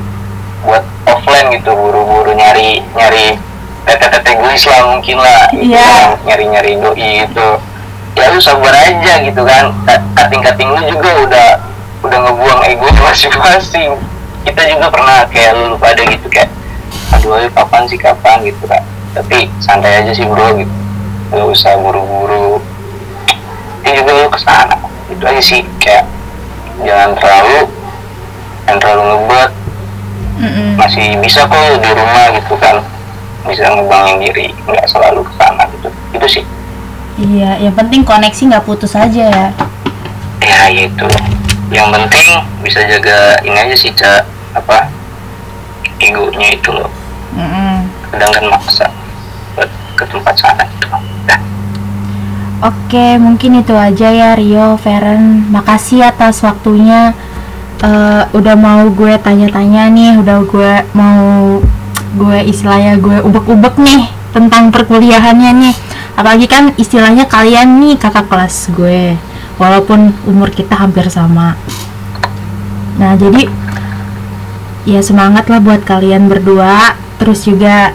buat 0.62 0.86
offline 1.04 1.50
gitu 1.52 1.74
buru-buru 1.74 2.30
nyari 2.38 2.86
nyari 2.94 3.42
tete-tete 3.82 4.38
gulis 4.38 4.70
lah 4.70 4.82
mungkin 4.88 5.18
lah 5.18 5.50
gitu 5.50 5.74
Iya. 5.74 5.82
kan, 5.82 6.06
nyari-nyari 6.30 6.72
doi 6.78 7.10
gitu 7.26 7.48
ya 8.14 8.26
lu 8.30 8.38
sabar 8.38 8.78
aja 8.78 9.14
gitu 9.24 9.42
kan 9.42 9.74
Ka- 9.82 10.06
kating-kating 10.14 10.70
lu 10.70 10.82
juga 10.86 11.10
udah 11.26 11.48
udah 12.02 12.20
ngebuang 12.28 12.62
ego 12.66 12.88
masing-masing. 13.06 13.94
Kita 14.42 14.62
juga 14.66 14.90
pernah 14.90 15.22
kayak 15.30 15.54
lu 15.54 15.78
pada 15.78 16.02
gitu 16.02 16.28
kayak 16.30 16.50
aduh 17.12 17.38
ayo 17.38 17.50
kapan 17.54 17.84
sih 17.86 18.00
kapan? 18.00 18.42
gitu 18.48 18.64
kan 18.66 18.82
tapi 19.12 19.52
santai 19.60 20.02
aja 20.04 20.12
sih 20.16 20.26
bro 20.26 20.56
gitu. 20.56 20.74
Gak 21.32 21.48
usah 21.48 21.80
buru-buru. 21.80 22.60
Ini 23.84 24.04
juga 24.04 24.12
lu 24.24 24.30
ke 24.32 24.40
sana. 24.40 24.76
Itu 25.12 25.24
aja 25.24 25.42
sih 25.44 25.62
kayak 25.80 26.08
jangan 26.82 27.14
terlalu 27.20 27.70
jangan 28.66 28.80
terlalu 28.80 29.04
ngebuat 29.12 29.52
Mm-mm. 30.42 30.70
masih 30.80 31.20
bisa 31.22 31.46
kok 31.46 31.60
di 31.84 31.90
rumah 31.92 32.26
gitu 32.40 32.56
kan. 32.58 32.82
Bisa 33.46 33.68
ngebangin 33.74 34.22
diri 34.22 34.54
nggak 34.66 34.88
selalu 34.88 35.22
ke 35.28 35.34
sana 35.38 35.64
gitu. 35.78 35.90
Itu 36.16 36.28
sih. 36.40 36.46
Iya, 37.22 37.60
yang 37.60 37.76
penting 37.76 38.08
koneksi 38.08 38.42
nggak 38.50 38.66
putus 38.66 38.96
aja 38.96 39.28
ya. 39.28 39.48
ya 40.42 40.62
itu 40.74 41.06
yang 41.72 41.88
penting 41.90 42.30
bisa 42.60 42.84
jaga 42.84 43.40
ini 43.48 43.56
aja 43.56 43.76
sih 43.80 43.92
cak 43.96 44.28
apa 44.52 44.92
egonya 46.04 46.52
itu 46.52 46.70
loh 46.76 46.92
Mm-mm. 47.32 47.88
kadang 48.12 48.32
kan 48.36 48.46
maksa 48.52 48.86
buat 49.56 49.72
ke 49.96 50.04
tempat 50.12 50.36
sana 50.36 50.64
gitu 50.68 50.88
Dah. 51.24 51.40
Oke, 52.62 53.18
mungkin 53.18 53.64
itu 53.64 53.74
aja 53.74 54.10
ya 54.14 54.38
Rio, 54.38 54.78
Feren. 54.78 55.50
Makasih 55.50 56.06
atas 56.06 56.46
waktunya. 56.46 57.14
Eh, 57.82 58.24
udah 58.38 58.54
mau 58.54 58.86
gue 58.94 59.18
tanya-tanya 59.18 59.90
nih, 59.90 60.22
udah 60.22 60.46
gue 60.46 60.72
mau 60.94 61.58
gue 62.14 62.38
istilahnya 62.46 63.02
gue 63.02 63.18
ubek-ubek 63.26 63.82
nih 63.82 64.06
tentang 64.30 64.70
perkuliahannya 64.70 65.52
nih. 65.58 65.74
Apalagi 66.14 66.46
kan 66.46 66.70
istilahnya 66.78 67.26
kalian 67.26 67.82
nih 67.82 67.98
kakak 67.98 68.30
kelas 68.30 68.70
gue, 68.78 69.18
walaupun 69.58 70.14
umur 70.28 70.52
kita 70.52 70.76
hampir 70.78 71.08
sama. 71.12 71.58
Nah 73.00 73.16
jadi 73.18 73.50
ya 74.86 75.02
semangat 75.04 75.50
lah 75.50 75.60
buat 75.60 75.84
kalian 75.84 76.30
berdua. 76.30 76.96
Terus 77.22 77.46
juga 77.46 77.94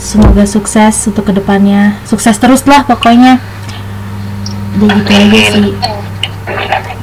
semoga 0.00 0.48
sukses 0.48 0.94
untuk 1.08 1.28
ke 1.28 1.32
depannya. 1.36 1.98
Sukses 2.04 2.36
terus 2.38 2.66
lah 2.66 2.84
pokoknya. 2.84 3.40
Jadi 4.78 4.86
gitu 4.88 5.12
aja 5.12 5.40
sih. 5.52 5.70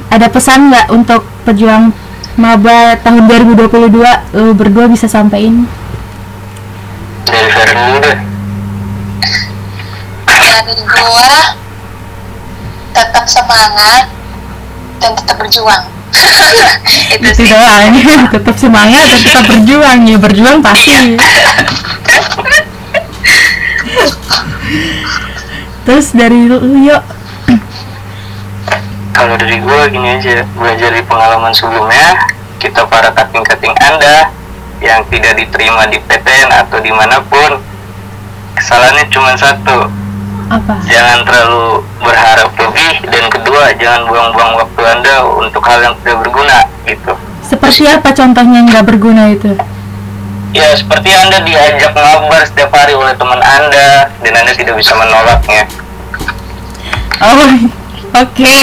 Ada 0.09 0.27
pesan 0.29 0.73
nggak 0.73 0.87
untuk 0.89 1.21
pejuang 1.45 1.93
maba 2.39 2.97
tahun 3.03 3.29
2022 3.29 3.93
lo 4.35 4.53
berdua 4.57 4.89
bisa 4.89 5.05
sampaikan? 5.05 5.69
dari 7.29 7.45
deh 10.39 10.61
dari 10.65 10.83
gua 10.85 11.33
tetap 12.99 13.25
semangat 13.25 14.11
dan 14.99 15.11
tetap 15.15 15.35
berjuang. 15.39 15.83
Itu 17.15 17.23
Itu 17.31 17.43
sih. 17.45 17.47
doang. 17.47 17.91
tetap 18.35 18.55
semangat 18.59 19.03
dan 19.07 19.19
tetap 19.23 19.43
berjuang. 19.47 19.99
Ya 20.03 20.17
berjuang 20.19 20.57
pasti. 20.59 21.15
Terus 25.87 26.07
dari 26.13 26.45
lu 26.45 26.59
yuk. 26.85 27.03
kalau 29.15 29.35
dari 29.35 29.59
gue 29.59 29.79
gini 29.91 30.07
aja. 30.19 30.43
Belajar 30.55 30.91
dari 30.91 31.03
pengalaman 31.07 31.51
sebelumnya. 31.55 32.19
Kita 32.59 32.83
para 32.91 33.15
kating-kating 33.15 33.71
anda 33.79 34.27
yang 34.83 35.03
tidak 35.07 35.39
diterima 35.39 35.87
di 35.87 35.99
PTN 36.03 36.51
atau 36.51 36.83
di 36.83 36.91
mana 36.91 37.23
pun. 37.23 37.59
Kesalahannya 38.59 39.07
cuma 39.07 39.31
satu 39.39 39.87
Apa? 40.49 40.81
jangan 40.83 41.21
terlalu 41.21 41.65
berharap 42.01 42.49
lebih 42.51 42.89
dan 43.05 43.25
kedua 43.29 43.69
jangan 43.75 44.01
buang-buang 44.05 44.53
waktu 44.57 44.81
anda 44.83 45.15
untuk 45.37 45.61
hal 45.61 45.79
yang 45.79 45.95
tidak 46.01 46.17
berguna 46.19 46.57
gitu 46.83 47.13
Seperti 47.39 47.85
apa 47.85 48.09
contohnya 48.11 48.61
yang 48.61 48.67
nggak 48.67 48.85
berguna 48.85 49.23
itu? 49.29 49.53
ya 50.49 50.73
seperti 50.73 51.13
anda 51.13 51.45
diajak 51.45 51.93
ngabar 51.93 52.41
setiap 52.41 52.73
hari 52.73 52.97
oleh 52.97 53.13
teman 53.13 53.37
anda 53.37 54.09
dan 54.19 54.33
anda 54.35 54.49
tidak 54.51 54.73
bisa 54.75 54.93
menolaknya 54.93 55.69
Oh, 57.19 57.51
oke. 58.15 58.55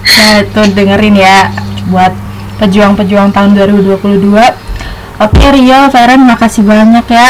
Nah, 0.00 0.40
tuh 0.50 0.66
dengerin 0.72 1.12
ya 1.14 1.52
buat 1.86 2.10
pejuang-pejuang 2.56 3.30
tahun 3.30 3.50
2022 3.54 4.00
oke 5.20 5.44
Rio 5.52 5.80
Feren 5.88 6.22
makasih 6.24 6.64
banyak 6.64 7.06
ya 7.06 7.28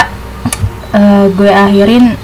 Eh, 0.90 1.26
gue 1.30 1.46
akhirin 1.46 2.18